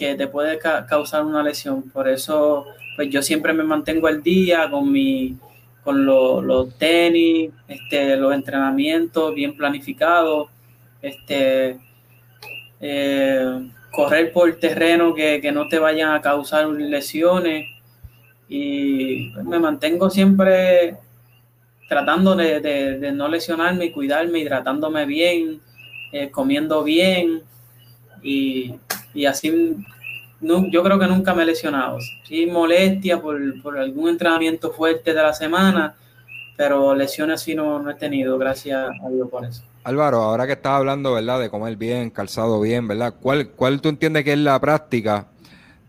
[0.00, 1.82] que te puede causar una lesión.
[1.90, 2.64] Por eso,
[2.96, 5.36] pues yo siempre me mantengo al día con mi
[5.84, 10.48] con los tenis, este, los entrenamientos bien planificados,
[11.00, 11.78] este,
[12.80, 17.66] eh, correr por terreno que, que, no te vayan a causar lesiones
[18.48, 20.96] y me mantengo siempre
[21.88, 25.60] tratando de, de, no lesionarme cuidarme, hidratándome bien,
[26.12, 27.42] eh, comiendo bien
[28.22, 28.74] y
[29.14, 29.76] y así
[30.40, 31.98] no, yo creo que nunca me he lesionado.
[32.24, 33.38] Sí, molestia por,
[33.78, 35.94] algún entrenamiento fuerte de la semana,
[36.56, 39.62] pero lesiones así no, no he tenido, gracias a Dios por eso.
[39.84, 41.40] Álvaro, ahora que estás hablando, ¿verdad?
[41.40, 43.14] De comer bien, calzado bien, ¿verdad?
[43.20, 45.26] ¿Cuál, cuál tú entiendes que es la práctica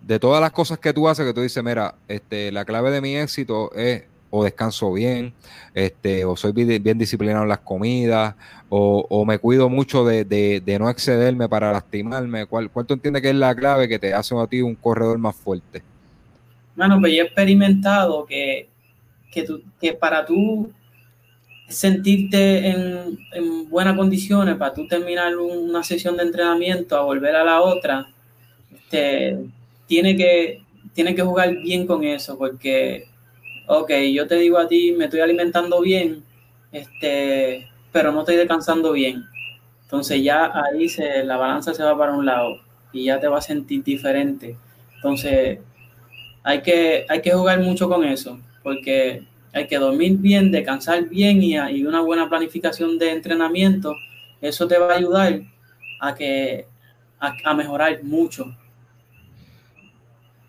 [0.02, 3.02] de todas las cosas que tú haces que tú dices, mira, este, la clave de
[3.02, 5.34] mi éxito es o descanso bien,
[5.76, 8.36] este, o soy bien disciplinado en las comidas,
[8.70, 12.46] o, me cuido mucho de, no excederme para lastimarme.
[12.46, 15.18] ¿Cuál, ¿Cuál tú entiendes que es la clave que te hace a ti un corredor
[15.18, 15.84] más fuerte?
[16.78, 18.70] Bueno, pues yo he experimentado que,
[19.30, 20.72] que, para tú
[21.68, 27.44] sentirte en, en, buenas condiciones, para tú terminar una sesión de entrenamiento a volver a
[27.44, 28.08] la otra,
[28.74, 29.38] este,
[29.86, 30.62] tiene, que,
[30.94, 33.11] tiene que jugar bien con eso, porque
[33.74, 36.26] ok, yo te digo a ti, me estoy alimentando bien,
[36.74, 39.24] este, pero no estoy descansando bien.
[39.84, 42.60] Entonces ya ahí se, la balanza se va para un lado
[42.92, 44.58] y ya te vas a sentir diferente.
[44.96, 45.60] Entonces
[46.44, 51.42] hay que, hay que jugar mucho con eso, porque hay que dormir bien, descansar bien
[51.42, 53.96] y, y una buena planificación de entrenamiento.
[54.42, 55.42] Eso te va a ayudar
[56.02, 56.66] a que
[57.22, 58.54] a mejorar mucho.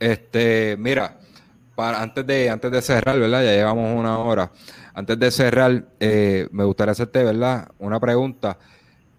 [0.01, 1.22] Este, mira,
[1.77, 3.43] antes, de, antes de cerrar, ¿verdad?
[3.43, 4.53] Ya llevamos una hora.
[4.95, 7.69] Antes de cerrar, eh, me gustaría hacerte, ¿verdad?
[7.79, 8.59] Una pregunta.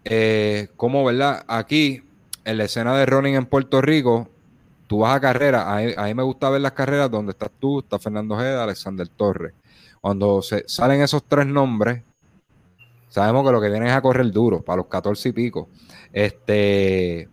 [0.04, 1.44] Eh, ¿Cómo, verdad?
[1.48, 2.02] Aquí,
[2.44, 4.28] en la escena de running en Puerto Rico,
[4.86, 5.74] tú vas a carrera.
[5.74, 9.52] A mí, me gusta ver las carreras donde estás tú, está Fernando Ojeda, Alexander Torres.
[10.00, 12.02] Cuando se salen esos tres nombres,
[13.08, 15.68] sabemos que lo que viene es a correr duro, para los 14 y pico.
[16.12, 17.28] Este,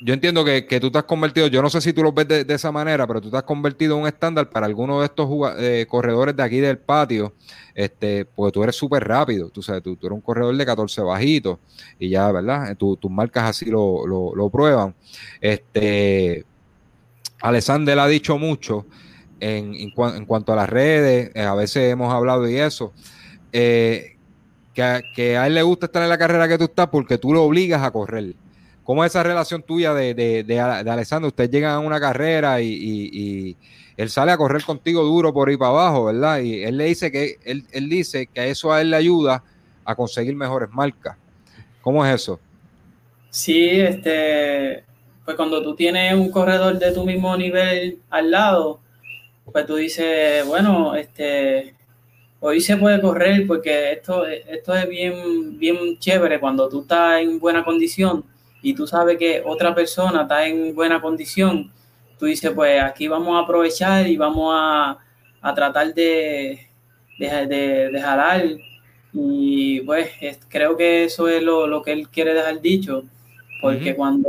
[0.00, 2.46] yo entiendo que, tú te has convertido, yo no sé si tú lo ves de,
[2.48, 5.28] esa manera, pero tú te has convertido en un estándar para algunos de estos
[5.58, 7.34] eh, corredores de aquí del patio,
[7.74, 11.58] este, porque tú eres súper rápido, tú sabes, tú, eres un corredor de 14 bajitos
[11.98, 12.76] y ya, ¿verdad?
[12.76, 14.94] tus marcas así lo, lo, prueban.
[15.40, 16.44] Este,
[17.40, 18.86] Alexander ha dicho mucho
[19.40, 19.90] en, en,
[20.26, 22.92] cuanto a las redes, eh, a veces hemos hablado de eso,
[23.52, 24.16] eh,
[24.74, 27.32] que, que a él le gusta estar en la carrera que tú estás porque tú
[27.32, 28.34] lo obligas a correr.
[28.88, 31.28] ¿Cómo es esa relación tuya de, de, de, Alessandro?
[31.28, 33.54] Ustedes llegan a una carrera y,
[33.98, 36.40] él sale a correr contigo duro por ahí para abajo, ¿verdad?
[36.40, 39.44] Y él le dice que él, dice que eso a él le ayuda
[39.84, 41.18] a conseguir mejores marcas.
[41.82, 42.40] ¿Cómo es eso?
[43.28, 44.84] Sí, este,
[45.22, 48.80] pues cuando tú tienes un corredor de tu mismo nivel al lado,
[49.52, 51.74] pues tú dices, bueno, este,
[52.40, 57.38] hoy se puede correr porque esto, esto es bien, bien chévere cuando tú estás en
[57.38, 58.24] buena condición
[58.62, 61.70] y tú sabes que otra persona está en buena condición,
[62.18, 64.98] tú dices, pues aquí vamos a aprovechar y vamos a,
[65.54, 66.66] tratar de,
[67.18, 67.46] de,
[67.92, 68.44] de, jalar.
[69.12, 70.10] Y pues
[70.48, 73.04] creo que eso es lo, que él quiere dejar dicho,
[73.62, 74.28] porque cuando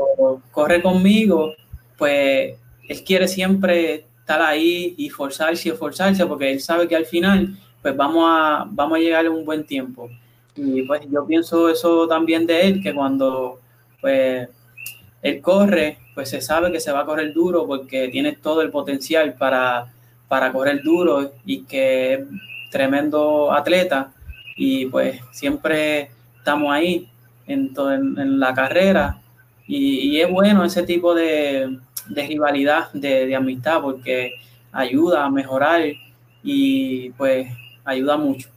[0.51, 1.53] corre conmigo,
[1.97, 2.55] pues
[2.87, 7.57] él quiere siempre estar ahí y forzarse y esforzarse porque él sabe que al final
[7.81, 10.09] pues vamos a, vamos a llegar a un buen tiempo.
[10.55, 13.58] Y pues yo pienso eso también de él, que cuando
[14.01, 14.49] pues
[15.21, 18.71] él corre, pues se sabe que se va a correr duro porque tiene todo el
[18.71, 19.87] potencial para,
[20.27, 22.19] para correr duro y que es
[22.71, 24.11] tremendo atleta
[24.55, 27.09] y pues siempre estamos ahí
[27.47, 27.71] en,
[28.17, 29.19] en, la carrera
[29.67, 34.33] y, es bueno ese tipo de, rivalidad, de, de, amistad porque
[34.71, 35.81] ayuda a mejorar
[36.43, 37.47] y pues
[37.85, 38.49] ayuda mucho.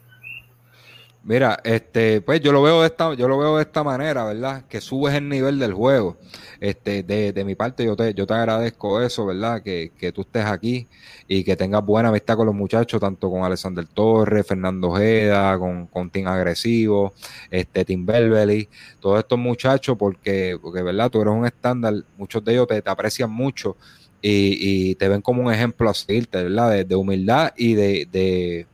[1.24, 4.64] Mira, este, pues yo lo veo de esta, yo lo veo de esta manera, ¿verdad?
[4.68, 6.16] Que subes el nivel del juego.
[6.58, 9.62] Este, de, de mi parte, yo te, yo te agradezco eso, ¿verdad?
[9.62, 10.88] Que, que, tú estés aquí
[11.28, 15.86] y que tengas buena amistad con los muchachos, tanto con Alexander Torres, Fernando Ojeda, con,
[15.86, 17.14] con Tim Agresivo,
[17.52, 18.68] este, Tim Belbeli,
[18.98, 21.08] todos estos muchachos, porque, porque, ¿verdad?
[21.08, 23.76] Tú eres un estándar, muchos de ellos te, te aprecian mucho
[24.20, 26.70] y, y, te ven como un ejemplo a seguirte, ¿verdad?
[26.70, 28.66] De, de humildad y de, de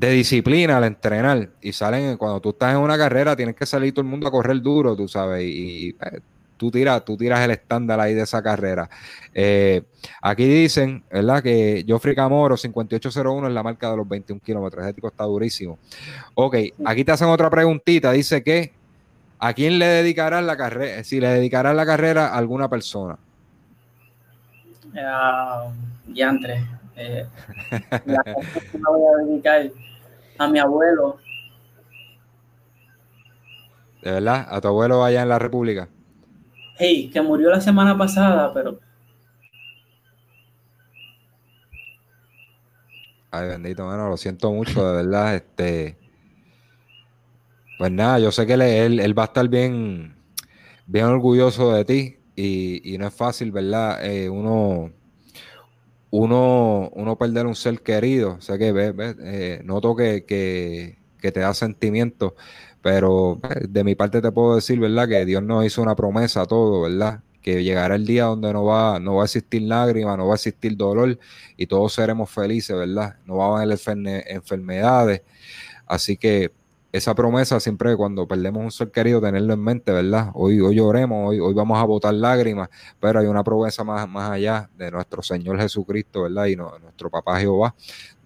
[0.00, 1.50] de disciplina al entrenar.
[1.60, 4.30] Y salen cuando tú estás en una carrera tienes que salir todo el mundo a
[4.30, 6.20] correr duro tú sabes y, eh,
[6.56, 8.88] tú tiras tú tiras el estándar ahí de esa carrera.
[9.34, 9.82] Eh,
[10.22, 14.86] aquí dicen verdad que Joffrey Camoro 5801 es la marca de los 21 kilómetros.
[14.86, 15.78] Ético está durísimo.
[16.34, 18.10] Ok aquí te hacen otra preguntita.
[18.12, 18.72] Dice que
[19.38, 23.18] a quién le dedicarás la carrera si le dedicarás la carrera a alguna persona
[24.94, 25.72] uh,
[26.96, 27.26] eh,
[28.06, 29.70] la voy a dedicar
[30.40, 31.18] a mi abuelo.
[34.02, 34.46] ¿De verdad?
[34.48, 35.88] ¿A tu abuelo allá en la República?
[36.78, 38.80] Hey, que murió la semana pasada, pero.
[43.30, 45.34] Ay, bendito, bueno, lo siento mucho, de verdad.
[45.34, 45.98] Este.
[47.76, 50.16] Pues nada, yo sé que él, va a estar bien,
[50.86, 54.02] bien orgulloso de ti y, no es fácil, ¿verdad?
[54.04, 54.90] Eh, uno
[56.10, 58.34] uno, uno perder un ser querido.
[58.38, 60.96] O sea que ve, eh, noto que, que,
[61.32, 62.34] te da sentimiento,
[62.82, 65.08] pero eh, de mi parte te puedo decir, ¿verdad?
[65.08, 67.22] Que Dios nos hizo una promesa a todo, ¿verdad?
[67.42, 70.36] Que llegará el día donde no va, no va a existir lágrimas, no va a
[70.36, 71.18] existir dolor
[71.56, 73.16] y todos seremos felices, ¿verdad?
[73.26, 73.78] No va a haber
[74.28, 75.22] enfermedades.
[75.86, 76.52] Así que
[76.92, 80.30] esa promesa siempre cuando perdemos un ser querido, tenerlo en mente, ¿verdad?
[80.34, 82.68] Hoy, hoy lloremos, hoy, hoy vamos a botar lágrimas,
[82.98, 86.46] pero hay una promesa más, más allá de nuestro Señor Jesucristo, ¿verdad?
[86.46, 87.74] Y nuestro papá Jehová,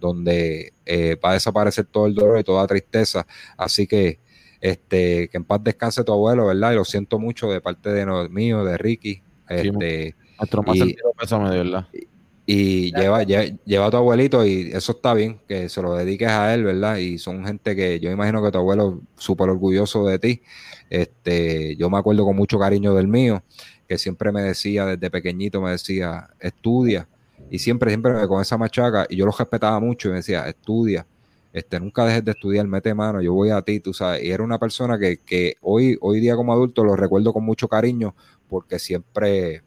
[0.00, 3.26] donde eh, va a desaparecer todo el dolor y toda tristeza.
[3.56, 4.20] Así que,
[4.60, 6.72] este, que en paz descanse tu abuelo, ¿verdad?
[6.72, 9.22] Y lo siento mucho de parte de mío, de Ricky.
[9.46, 12.13] Este, nuestro más sentido pésame, de verdad y
[12.46, 16.64] lleva, lleva, a tu abuelito y eso está bien, que se lo dediques a él,
[16.64, 16.96] ¿verdad?
[16.98, 20.42] Y son gente que yo imagino que tu abuelo súper orgulloso de ti.
[20.90, 23.42] Este, yo me acuerdo con mucho cariño del mío,
[23.88, 27.08] que siempre me decía, desde pequeñito me decía, estudia.
[27.50, 31.06] Y siempre, siempre con esa machaca, y yo lo respetaba mucho y me decía, estudia,
[31.52, 34.22] este, nunca dejes de estudiar, mete mano, yo voy a ti, tú sabes.
[34.22, 37.68] Y era una persona que, que hoy, hoy día como adulto lo recuerdo con mucho
[37.68, 38.14] cariño,
[38.48, 39.62] porque siempre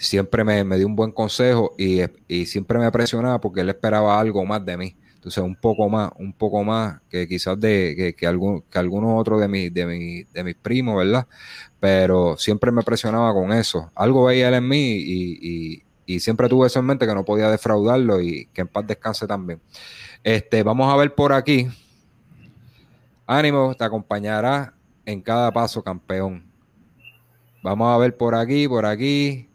[0.00, 2.02] siempre me, dio un buen consejo y,
[2.46, 4.96] siempre me presionaba porque él esperaba algo más de mí.
[5.14, 9.48] Entonces, un poco más, un poco más que quizás de que, que, algún, que de,
[9.48, 11.26] mi, de, mi, de mis primos, ¿verdad?
[11.78, 13.90] Pero siempre me presionaba con eso.
[13.94, 17.50] Algo veía él en mí y, y, siempre tuve eso en mente que no podía
[17.50, 19.60] defraudarlo y que en paz descanse también.
[20.24, 21.68] Este, vamos a ver por aquí.
[23.26, 24.74] Ánimo, te acompañará
[25.04, 26.42] en cada paso, campeón.
[27.62, 29.49] Vamos a ver por aquí, por aquí.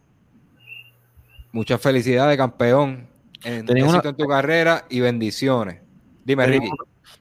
[1.56, 3.08] Muchas felicidades, campeón.
[3.42, 5.80] En, éxito en tu carrera y bendiciones.
[6.26, 6.70] Dime, Ricky.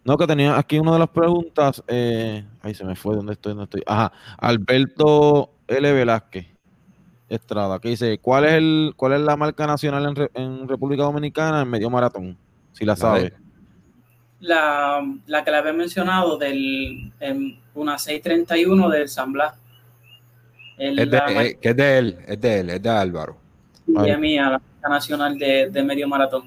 [0.03, 1.81] No, que tenía aquí una de las preguntas.
[1.87, 3.53] Eh, ahí se me fue, ¿dónde estoy?
[3.53, 3.85] ¿Dónde estoy?
[3.87, 5.93] Ajá, Alberto L.
[5.93, 6.49] Velázquez
[7.29, 11.71] Estrada, que dice, ¿cuál es el cuál es la marca nacional en, República Dominicana en
[11.71, 12.37] medio maratón?
[12.73, 13.35] Si la sabe.
[14.41, 19.55] La, la que le había mencionado del en una 631 del San Blas.
[20.77, 23.44] es de, eh, es de él, es de él, es de Álvaro
[23.87, 26.45] y a mí, a la nacional de, medio maratón.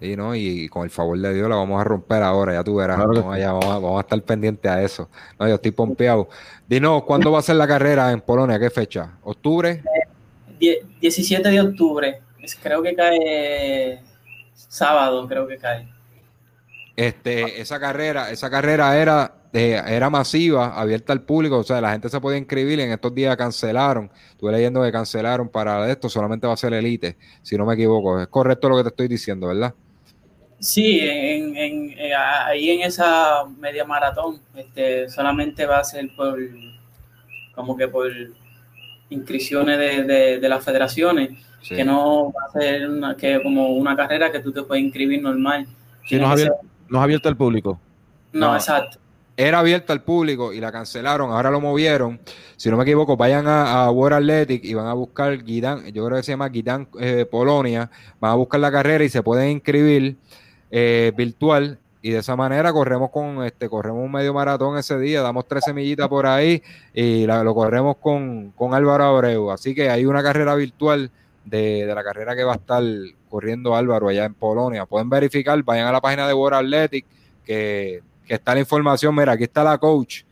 [0.00, 0.34] Y, ¿no?
[0.34, 2.98] y con el favor de Dios la vamos a romper ahora, ya tú verás.
[2.98, 5.08] vamos, a, estar pendientes a eso.
[5.38, 6.28] No, yo estoy pompeado.
[6.66, 8.58] Dinos, ¿cuándo va a ser la carrera en Polonia?
[8.58, 9.12] ¿Qué fecha?
[9.22, 9.82] ¿Octubre?
[10.58, 12.22] 17 de octubre.
[12.62, 14.02] Creo que cae
[14.54, 15.88] sábado, creo que cae.
[16.96, 22.08] Este, esa carrera, esa carrera era era masiva, abierta al público, o sea, la gente
[22.08, 24.10] se podía inscribir y en estos días cancelaron.
[24.30, 28.20] Estuve leyendo que cancelaron para esto, solamente va a ser elite, si no me equivoco.
[28.20, 29.74] Es correcto lo que te estoy diciendo, ¿verdad?
[30.60, 36.38] Sí, en, en, eh, ahí en esa media maratón, este, solamente va a ser por,
[37.54, 38.12] como que por,
[39.10, 41.30] inscripciones de, de, las federaciones,
[41.68, 45.20] que no va a ser una, que como una carrera que tú te puedes inscribir
[45.20, 45.66] normal.
[46.06, 46.48] Sí, no, es
[46.92, 47.78] abierto, al público.
[48.32, 48.98] No, exacto.
[49.40, 52.20] Era abierta al público y la cancelaron, ahora lo movieron.
[52.58, 56.04] Si no me equivoco, vayan a, a World Athletic y van a buscar Guidán, yo
[56.04, 59.48] creo que se llama Guidán eh, Polonia, van a buscar la carrera y se pueden
[59.48, 60.18] inscribir
[60.70, 65.22] eh, virtual y de esa manera corremos con este corremos un medio maratón ese día,
[65.22, 66.62] damos tres semillitas por ahí
[66.92, 69.50] y lo corremos con, con, Álvaro Abreu.
[69.52, 71.10] Así que hay una carrera virtual
[71.46, 72.82] de, la carrera que va a estar
[73.30, 74.84] corriendo Álvaro allá en Polonia.
[74.84, 77.06] Pueden verificar, vayan a la página de World Athletic
[77.42, 78.02] que,
[78.34, 79.14] está la información.
[79.14, 80.22] Mira, aquí está la coach,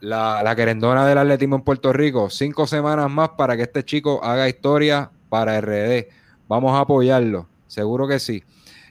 [0.00, 2.30] la, la querendona del atletismo en Puerto Rico.
[2.30, 6.06] Cinco semanas más para que este chico haga historia para RD.
[6.48, 8.42] Vamos a apoyarlo, seguro que sí.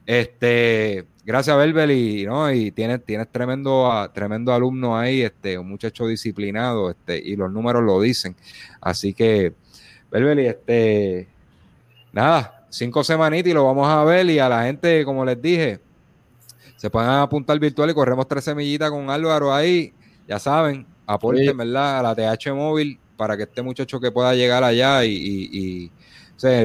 [0.05, 2.51] Este, gracias, Belbel, y, ¿no?
[2.51, 3.01] y tienes,
[3.31, 8.35] tremendo, tremendo alumno ahí, este, un muchacho disciplinado, este, y los números lo dicen.
[8.81, 9.53] Así que,
[10.11, 11.27] Belbel, este,
[12.13, 15.79] nada, cinco semanitas y lo vamos a ver, y a la gente, como les dije,
[16.75, 19.93] se pueden apuntar virtual y corremos tres semillitas con Álvaro ahí,
[20.27, 21.99] ya saben, aporten, ¿verdad?
[21.99, 25.91] A la TH móvil para que este muchacho que pueda llegar allá y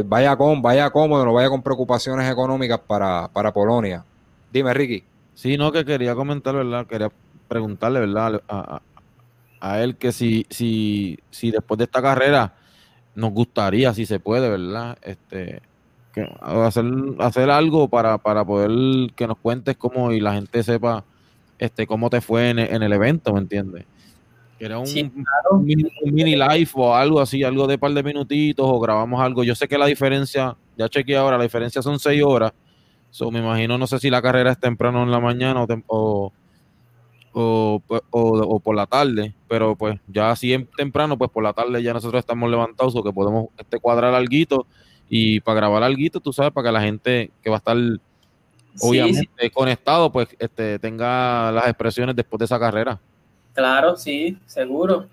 [0.04, 4.04] vaya con, vaya cómodo, no vaya con preocupaciones económicas para, para Polonia.
[4.52, 5.04] Dime, Ricky.
[5.34, 6.86] Sí, no, que quería comentar, ¿verdad?
[6.86, 7.10] Quería
[7.48, 8.42] preguntarle, ¿verdad?
[8.48, 12.54] A, él que si, si, si después de esta carrera
[13.14, 14.98] nos gustaría, si se puede, ¿verdad?
[15.02, 15.60] Este,
[16.12, 16.84] que hacer,
[17.18, 21.04] hacer algo para, para poder que nos cuentes cómo y la gente sepa
[21.58, 23.84] este cómo te fue en, en el evento, ¿me entiendes?
[24.60, 29.42] era un, mini, live o algo así, algo de par de minutitos o grabamos algo.
[29.42, 32.52] Yo sé que la diferencia, ya chequeé ahora, la diferencia son seis horas.
[33.10, 36.32] So, me imagino, no sé si la carrera es temprano en la mañana o,
[37.32, 41.82] o, o, por la tarde, pero pues ya así en temprano, pues por la tarde
[41.82, 44.66] ya nosotros estamos levantados o que podemos este, cuadrar algo
[45.12, 47.76] y para grabar algo, tú sabes, para que la gente que va a estar
[48.80, 52.98] obviamente conectado, pues este, tenga las expresiones después de esa carrera.
[53.52, 55.08] Claro, sí, seguro.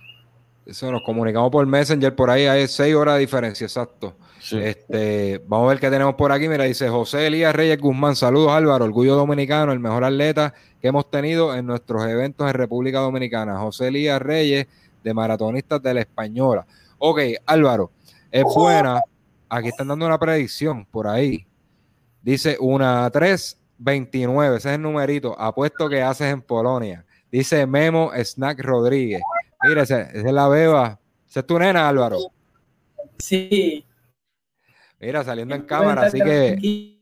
[0.67, 4.15] Eso nos comunicamos por Messenger, por ahí hay seis horas de diferencia, exacto.
[4.51, 6.47] Este, vamos a ver qué tenemos por aquí.
[6.47, 8.15] Mira, dice José Elías Reyes Guzmán.
[8.15, 12.99] Saludos, Álvaro, orgullo dominicano, el mejor atleta que hemos tenido en nuestros eventos en República
[12.99, 13.57] Dominicana.
[13.57, 14.67] José Elías Reyes,
[15.03, 16.65] de Maratonistas de la Española.
[16.99, 17.91] Ok, Álvaro,
[18.31, 19.01] es buena.
[19.49, 21.47] Aquí están dando una predicción por ahí.
[22.21, 24.57] Dice una 3, 29.
[24.57, 25.39] Ese es el numerito.
[25.39, 27.05] Apuesto que haces en Polonia.
[27.31, 29.21] Dice Memo Snack Rodríguez.
[29.63, 30.99] Mira, esa, es la beba.
[31.27, 32.17] Esa es tu nena, Álvaro.
[33.17, 33.85] Sí.
[34.99, 36.97] Mira, saliendo en cámara, así que.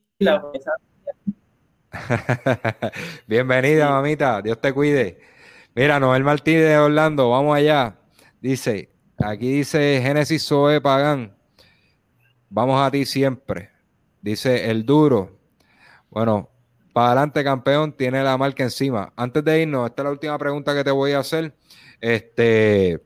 [3.27, 4.41] Bienvenida, mamita.
[4.41, 5.19] Dios te cuide.
[5.73, 7.97] Mira, Noel Martínez de Orlando, vamos allá.
[8.41, 11.35] Dice, aquí dice Génesis Zoe Pagán.
[12.49, 13.71] Vamos a ti siempre.
[14.21, 15.37] Dice el duro.
[16.09, 16.49] Bueno,
[16.93, 19.11] para adelante, campeón, tiene la marca encima.
[19.15, 21.53] Antes de irnos, esta es la última pregunta que te voy a hacer.
[21.99, 23.01] Este,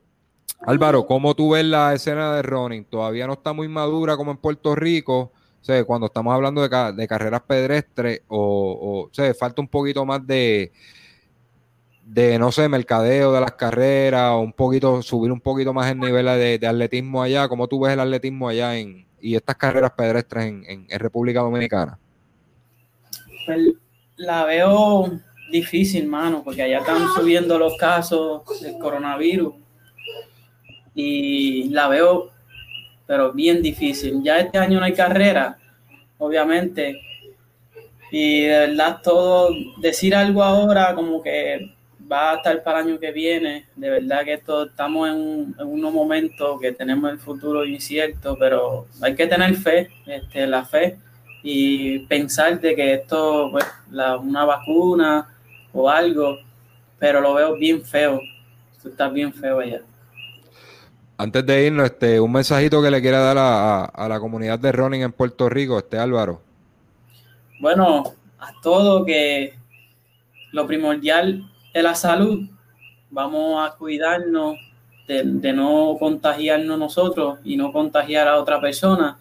[0.62, 2.86] Álvaro, ¿cómo tú ves la escena de running?
[2.86, 5.32] Todavía no está muy madura como en Puerto Rico.
[5.62, 10.72] O sea, cuando estamos hablando de, carreras pedestres, o, o, falta un poquito más de,
[12.06, 16.00] de, no sé, mercadeo de las carreras, o un poquito, subir un poquito más el
[16.00, 17.48] nivel de, atletismo allá.
[17.48, 21.97] ¿Cómo tú ves el atletismo allá en, y estas carreras pedestres en República Dominicana?
[23.46, 23.74] Pues,
[24.17, 25.20] la veo
[25.51, 29.55] difícil, mano, porque allá están subiendo los casos del coronavirus
[30.93, 32.32] y la veo,
[33.08, 34.21] pero bien difícil.
[34.21, 35.58] Ya este año no hay carrera,
[36.17, 37.01] obviamente,
[38.12, 39.50] y de verdad todo,
[39.82, 41.74] decir algo ahora como que
[42.12, 45.56] va a estar para el año que viene, de verdad que esto, estamos en, un,
[45.60, 50.66] en unos momentos que tenemos el futuro incierto, pero hay que tener fe, este, la
[50.66, 50.98] fe
[51.44, 55.28] y pensar de que esto, pues, la, una vacuna
[55.74, 56.38] o algo,
[56.98, 58.20] pero lo veo bien feo.
[58.76, 59.82] Esto está bien feo allá.
[61.18, 65.02] Antes de irnos, este, un mensajito que le quiera dar a, la comunidad de running
[65.02, 66.42] en Puerto Rico, este Álvaro.
[67.60, 68.04] Bueno,
[68.40, 69.54] a todo que
[70.54, 72.47] lo primordial es la salud.
[73.09, 74.55] Vamos a cuidarnos
[75.08, 79.17] de, de no contagiarnos nosotros y no contagiar a otra persona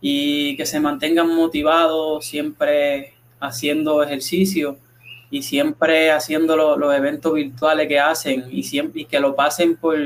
[0.00, 4.78] y que se mantengan motivados siempre haciendo ejercicio
[5.30, 9.96] y siempre haciendo los eventos virtuales que hacen y, siempre, y que lo pasen por,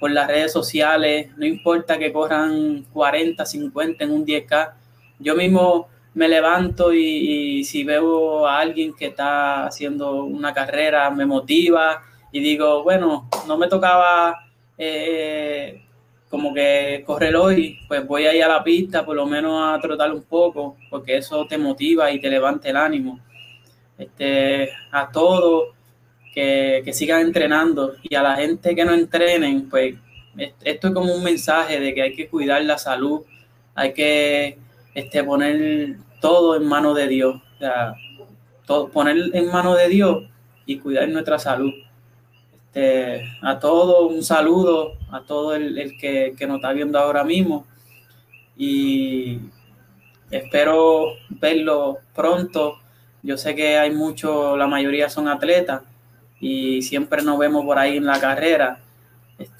[0.00, 4.72] por las redes sociales, no importa que corran 40, 50 en un 10K.
[5.18, 11.26] Yo mismo me levanto y, si veo a alguien que está haciendo una carrera, me
[11.26, 15.82] motiva y digo, bueno, no me tocaba eh,
[16.28, 19.80] como que correr hoy, pues voy a ir a la pista por lo menos a
[19.80, 23.20] trotar un poco, porque eso te motiva y te levanta el ánimo.
[23.98, 25.74] Este, a todos
[26.34, 29.94] que, que sigan entrenando y a la gente que no entrenen, pues
[30.64, 33.22] esto es como un mensaje de que hay que cuidar la salud,
[33.74, 34.58] hay que
[34.94, 37.94] este, poner todo en manos de Dios, o
[38.66, 40.24] todo, poner en manos de Dios
[40.66, 41.72] y cuidar nuestra salud.
[42.74, 47.22] Este, a todos un saludo, a todo el, el que, que, nos está viendo ahora
[47.22, 47.66] mismo
[48.56, 49.40] y
[50.30, 52.78] espero verlo pronto.
[53.22, 55.82] Yo sé que hay muchos, la mayoría son atletas
[56.40, 58.80] y siempre nos vemos por ahí en la carrera.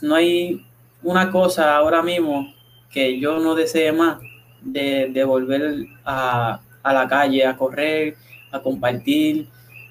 [0.00, 0.64] No hay
[1.02, 2.52] una cosa ahora mismo
[2.90, 4.18] que yo no desee más
[4.64, 8.16] de, de volver a, a la calle, a correr,
[8.50, 9.46] a compartir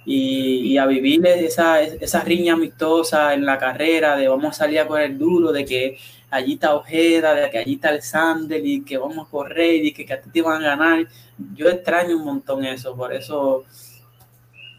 [0.06, 4.80] y, y, a vivir esa, esa riña amistosa en la carrera, de vamos a salir
[4.80, 5.98] a correr duro, de que
[6.30, 9.94] allí está Ojeda, de que allí está el Sandel y que vamos a correr y
[9.94, 11.08] que, que a ti te van a ganar.
[11.56, 13.64] Yo extraño un montón eso, por eso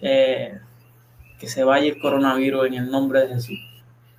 [0.00, 0.58] eh,
[1.38, 3.58] que se vaya el coronavirus en el nombre de Jesús.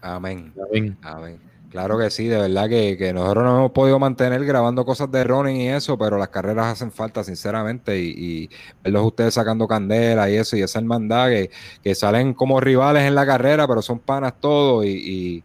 [0.02, 0.54] Amén.
[0.70, 0.98] Amén.
[1.02, 1.53] Amén.
[1.74, 5.24] Claro que sí, de verdad que, que, nosotros no hemos podido mantener grabando cosas de
[5.24, 8.14] running y eso, pero las carreras hacen falta, sinceramente, y,
[8.44, 8.50] y
[8.84, 11.50] verlos ustedes sacando candela y eso, y esa hermandad que,
[11.84, 15.44] que salen como rivales en la carrera, pero son panas todos, y, y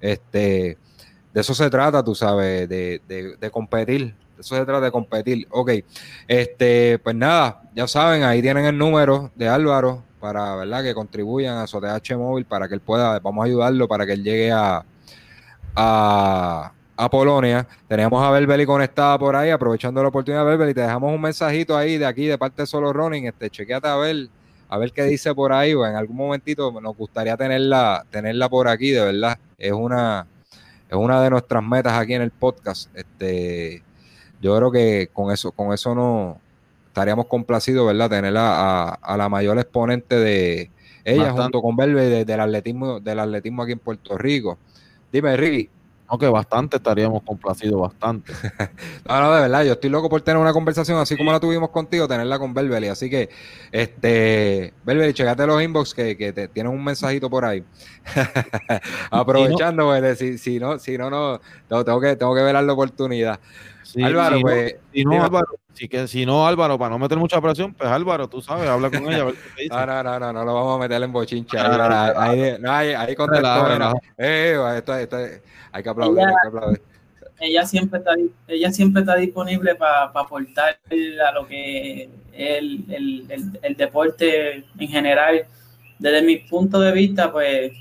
[0.00, 0.78] este
[1.32, 5.46] de eso se trata, tú sabes, de, de, de, competir, eso se trata de competir.
[5.48, 5.70] Ok,
[6.26, 11.58] este, pues nada, ya saben, ahí tienen el número de Álvaro para, ¿verdad?, que contribuyan
[11.58, 14.50] a su TH móvil para que él pueda, vamos a ayudarlo para que él llegue
[14.50, 14.84] a
[15.78, 17.66] a, a Polonia.
[17.86, 21.96] Tenemos a Berbeli conectada por ahí, aprovechando la oportunidad, Berbeli, te dejamos un mensajito ahí
[21.98, 24.28] de aquí, de parte de Solo Running, este, chequeate a ver,
[24.68, 28.66] a ver qué dice por ahí, o en algún momentito nos gustaría tenerla, tenerla por
[28.68, 30.26] aquí, de verdad, es una,
[30.88, 33.82] es una de nuestras metas aquí en el podcast, este,
[34.40, 36.40] yo creo que con eso, con eso no
[36.88, 38.10] estaríamos complacidos, ¿verdad?
[38.10, 40.70] Tenerla a, a la mayor exponente de
[41.04, 41.42] ella Bastante.
[41.42, 44.58] junto con Berbeli del atletismo, del atletismo aquí en Puerto Rico.
[45.12, 45.70] Dime, Ricky.
[46.10, 48.32] No, que bastante estaríamos complacidos, bastante.
[49.06, 51.68] no, no, de verdad, yo estoy loco por tener una conversación así como la tuvimos
[51.68, 52.88] contigo, tenerla con Belbeli.
[52.88, 53.28] Así que,
[53.70, 57.62] este, Belbeli, checate los inbox que, que te tienen un mensajito por ahí.
[59.10, 62.72] Aprovechando, si no, si, si, no, si no, no, tengo que, tengo que ver la
[62.72, 63.38] oportunidad.
[63.88, 64.74] Sí, Álvaro, si pues.
[64.74, 67.88] No, si no, Álvaro, si, que, si no, Álvaro, para no meter mucha presión, pues
[67.88, 69.22] Álvaro, tú sabes, habla con ella.
[69.22, 69.74] A ver qué dice.
[69.74, 71.58] no, no, no, no, no lo vamos a meter en bochincha.
[71.58, 73.94] Ah, ahí, ahí, no, ahí, ahí contestó.
[74.18, 75.16] Eh, esto, esto,
[75.72, 76.82] hay que aplaudir, ella, hay que aplaudir.
[77.40, 78.10] Ella siempre está,
[78.46, 80.78] ella siempre está disponible para pa aportar
[81.26, 85.46] a lo que es el, el, el, el deporte en general.
[85.98, 87.72] Desde mi punto de vista, pues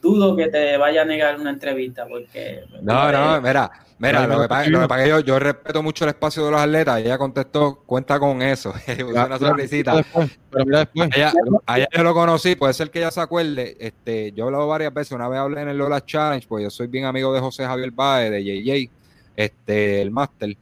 [0.00, 3.70] dudo que te vaya a negar una entrevista porque no no mira
[4.00, 6.60] mira lo que pasa, lo que que yo, yo respeto mucho el espacio de los
[6.60, 7.00] atletas.
[7.00, 8.74] Ella contestó cuenta con eso.
[9.08, 9.94] Una sonrisita.
[9.96, 11.10] después, pero mira después.
[11.14, 11.32] Ella,
[11.66, 13.76] a ella yo lo conocí puede ser que ella se acuerde.
[13.78, 15.12] Este yo he hablado varias veces.
[15.12, 17.92] Una vez hablé en el Lola Challenge pues yo soy bien amigo de José Javier
[17.92, 18.90] Baez de JJ
[19.36, 20.56] este el máster.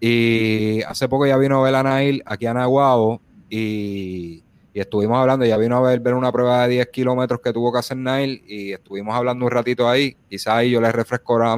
[0.00, 4.43] Y hace poco ya vino Belanail aquí a Nahuabo y
[4.74, 7.72] y estuvimos hablando, ya vino a ver, ver una prueba de 10 kilómetros que tuvo
[7.72, 11.54] que hacer Nail y estuvimos hablando un ratito ahí, quizás ahí yo le refresco la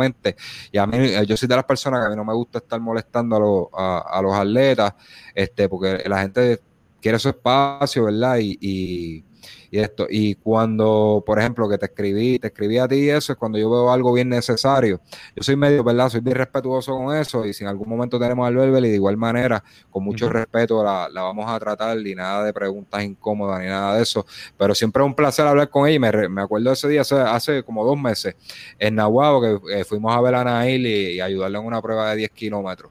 [0.70, 2.78] y a mí, yo soy de las personas que a mí no me gusta estar
[2.78, 4.92] molestando a, lo, a, a los atletas,
[5.34, 6.60] este, porque la gente
[7.00, 8.36] quiere su espacio, ¿verdad?
[8.38, 9.24] Y, y,
[9.70, 13.38] y, esto, y cuando, por ejemplo, que te escribí, te escribí a ti eso es
[13.38, 15.00] cuando yo veo algo bien necesario.
[15.34, 16.08] Yo soy medio, ¿verdad?
[16.08, 18.94] Soy bien respetuoso con eso y si en algún momento tenemos al Berbel y de
[18.94, 20.32] igual manera, con mucho uh -huh.
[20.32, 24.26] respeto la, la, vamos a tratar y nada de preguntas incómodas ni nada de eso.
[24.56, 27.16] Pero siempre es un placer hablar con ella y me, me acuerdo ese día, hace,
[27.16, 28.34] hace como dos meses,
[28.78, 32.10] en Nahuabo, que eh, fuimos a ver a Nail y, y ayudarle en una prueba
[32.10, 32.90] de 10 kilómetros.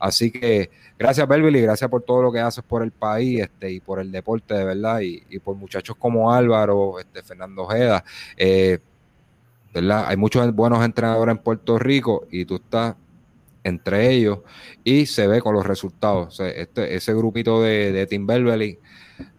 [0.00, 3.70] Así que gracias, Belville, y gracias por todo lo que haces por el país este,
[3.70, 8.02] y por el deporte, de verdad, y, por muchachos como Álvaro, este, Fernando Ojeda.
[8.36, 8.78] Eh,
[9.74, 10.06] ¿verdad?
[10.08, 12.96] Hay muchos buenos entrenadores en Puerto Rico y tú estás
[13.62, 14.38] entre ellos
[14.82, 16.40] y se ve con los resultados.
[16.40, 18.78] Este, ese grupito de, de Tim Belbeli,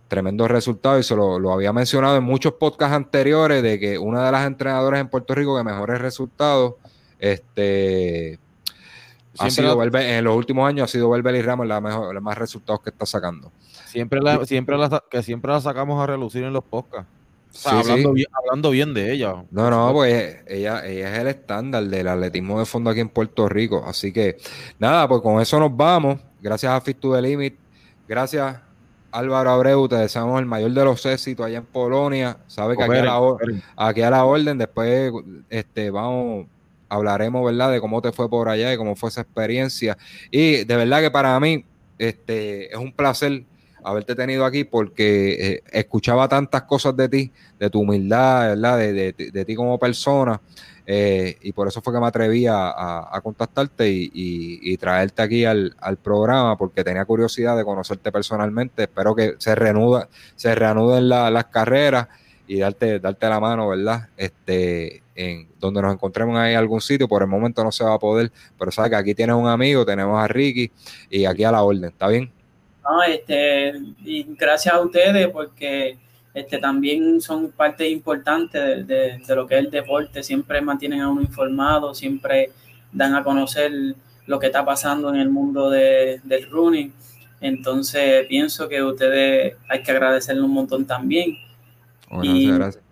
[0.07, 4.25] tremendos resultados, y se lo, lo, había mencionado en muchos podcasts anteriores de que una
[4.25, 6.75] de las entrenadoras en Puerto Rico que mejores resultados,
[7.17, 8.39] este
[9.37, 12.81] ha sido en los últimos años ha sido Belbeli Ramos la mejor, los más resultados
[12.81, 13.51] que está sacando.
[13.85, 17.09] Siempre la, siempre la, que siempre la sacamos a relucir en los podcasts.
[17.53, 18.15] O sea, sí, hablando, sí.
[18.15, 19.43] Bien, hablando, Bien, de ella.
[19.51, 23.49] No, no, pues ella, ella es el estándar del atletismo de fondo aquí en Puerto
[23.49, 23.83] Rico.
[23.85, 24.37] Así que,
[24.79, 26.19] nada, pues con eso nos vamos.
[26.41, 27.55] Gracias a Fit to the Limit.
[28.07, 28.57] Gracias,
[29.11, 29.87] Álvaro Abreu.
[29.89, 32.37] Te deseamos el mayor de los éxitos allá en Polonia.
[32.47, 33.19] Sabe que aquí a, la,
[33.75, 35.11] aquí a la orden, después
[35.49, 36.47] este, vamos
[36.91, 37.71] hablaremos, ¿verdad?
[37.71, 39.97] De cómo te fue por allá y cómo fue esa experiencia.
[40.29, 41.63] Y de verdad que para mí
[41.97, 43.45] este, es un placer
[43.83, 48.77] haberte tenido aquí porque eh, escuchaba tantas cosas de ti, de tu humildad, ¿verdad?
[48.77, 50.39] De, de, ti como persona.
[50.85, 55.73] Eh, y por eso fue que me atreví a, contactarte y, traerte aquí al,
[56.03, 58.83] programa porque tenía curiosidad de conocerte personalmente.
[58.83, 62.07] Espero que se reanuda, se reanuden las carreras
[62.47, 64.09] y darte, darte la mano, ¿verdad?
[64.17, 67.93] Este, en donde nos encontremos ahí en algún sitio, por el momento no se va
[67.93, 70.71] a poder, pero sabes que aquí tienes un amigo, tenemos a Ricky
[71.09, 72.31] y aquí a la orden, ¿está bien?
[72.83, 73.73] No, este,
[74.03, 75.97] y gracias a ustedes porque
[76.33, 81.21] este, también son parte importante de, lo que es el deporte, siempre mantienen a uno
[81.21, 82.51] informado, siempre
[82.91, 83.71] dan a conocer
[84.25, 86.93] lo que está pasando en el mundo del running.
[87.41, 91.37] Entonces pienso que ustedes hay que agradecerle un montón también.
[92.21, 92.83] y gracias.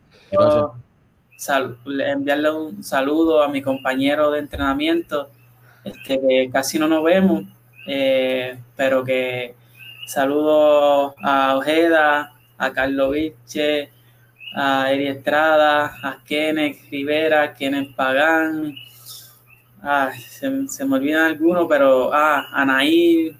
[1.85, 5.29] Enviarle un saludo a mi compañero de entrenamiento,
[5.83, 7.45] este, que casi no nos vemos,
[7.87, 9.55] eh, pero que
[10.09, 13.91] Saludos a Ojeda, a Carlos Viche,
[14.55, 18.73] a Eri Estrada, a Kenneth Rivera, Kenneth Pagán.
[19.83, 23.35] Ah, se, me olvidan algunos, pero ah, a Nair,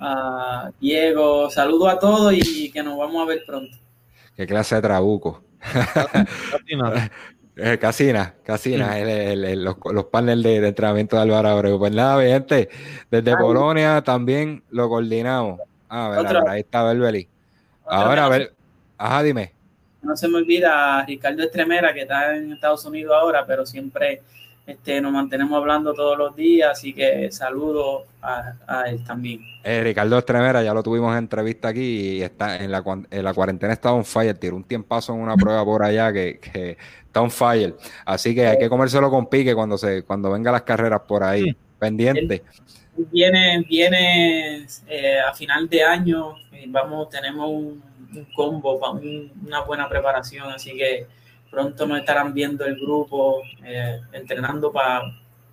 [0.00, 1.48] a Diego.
[1.50, 3.76] Saludos a todos y que nos vamos a ver pronto.
[4.34, 5.45] Qué clase de trabuco.
[7.58, 8.98] Eh, Casina, Casina,
[9.56, 11.78] los, los paneles de, entrenamiento de Álvaro Abreu.
[11.78, 12.68] Pues nada, gente,
[13.10, 15.60] desde Polonia también lo coordinamos.
[15.88, 17.26] Ah, a ver, ahí está Belbeli.
[17.86, 18.52] Ahora, a ver,
[18.98, 19.52] ajá, dime.
[20.02, 24.20] No se me olvida Ricardo Estremera, que está en Estados Unidos ahora, pero siempre
[24.66, 29.40] este, nos mantenemos hablando todos los días, así que saludo a, él también.
[29.62, 33.34] Eh, Ricardo Estremera, ya lo tuvimos en entrevista aquí y está en la, en la
[33.34, 36.76] cuarentena está on fire, tiró un tiempazo en una prueba por allá que, que
[37.06, 37.76] está on fire.
[38.04, 41.56] Así que hay que comérselo con pique cuando se cuando vengan las carreras por ahí,
[41.78, 42.42] pendiente
[42.96, 46.34] viene, viene eh, a final de año,
[46.68, 47.82] vamos, tenemos un,
[48.34, 48.78] combo,
[49.44, 51.06] una buena preparación, así que
[51.50, 55.02] pronto nos estarán viendo el grupo, eh, entrenando para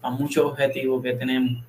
[0.04, 1.64] muchos objetivos que tenemos.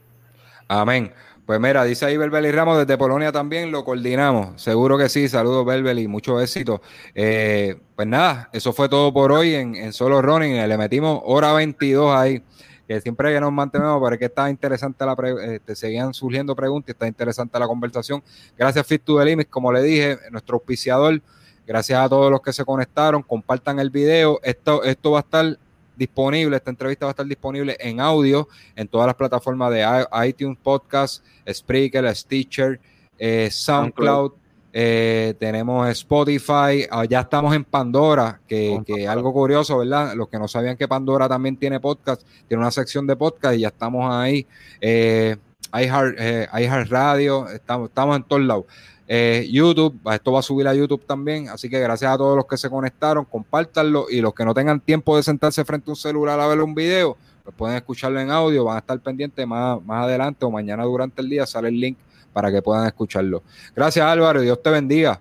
[0.68, 1.12] Amén.
[1.46, 4.60] Pues mira, dice ahí Belbeli Ramos desde Polonia también, lo coordinamos.
[4.62, 5.28] Seguro que sí.
[5.28, 6.80] Saludos, Belbeli, mucho éxito.
[7.14, 10.66] Eh, pues nada, eso fue todo por hoy en, en Solo Running.
[10.66, 12.42] Le metimos hora 22 ahí
[12.86, 15.16] que siempre que nos mantenemos, pero que está interesante la
[15.54, 18.22] este, seguían surgiendo preguntas, está interesante la conversación.
[18.56, 21.20] Gracias Fit to the como le dije, nuestro auspiciador.
[21.66, 24.40] Gracias a todos los que se conectaron, compartan el video.
[24.42, 25.58] Esto, esto va a estar
[25.96, 30.58] disponible, esta entrevista va a estar disponible en audio en todas las plataformas de iTunes
[30.62, 32.80] Podcast, Spreaker, Stitcher,
[33.18, 34.32] eh, SoundCloud
[34.76, 40.14] eh, tenemos Spotify, ah, ya estamos en Pandora, que, que algo curioso, ¿verdad?
[40.16, 43.60] Los que no sabían que Pandora también tiene podcast, tiene una sección de podcast y
[43.60, 44.44] ya estamos ahí.
[44.80, 45.36] Eh,
[45.72, 48.64] iHeart, eh, Radio, estamos, estamos en todos lados.
[49.06, 52.46] Eh, YouTube, esto va a subir a YouTube también, así que gracias a todos los
[52.46, 55.96] que se conectaron, compártanlo y los que no tengan tiempo de sentarse frente a un
[55.96, 59.82] celular a ver un video, pues pueden escucharlo en audio, van a estar pendientes más,
[59.84, 61.98] más adelante o mañana durante el día, sale el link
[62.32, 63.42] para que puedan escucharlo.
[63.76, 65.20] Gracias Álvaro, Dios te bendiga.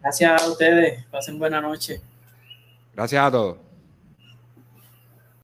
[0.00, 2.00] Gracias a ustedes, pasen buena noche.
[2.94, 3.67] Gracias a todos.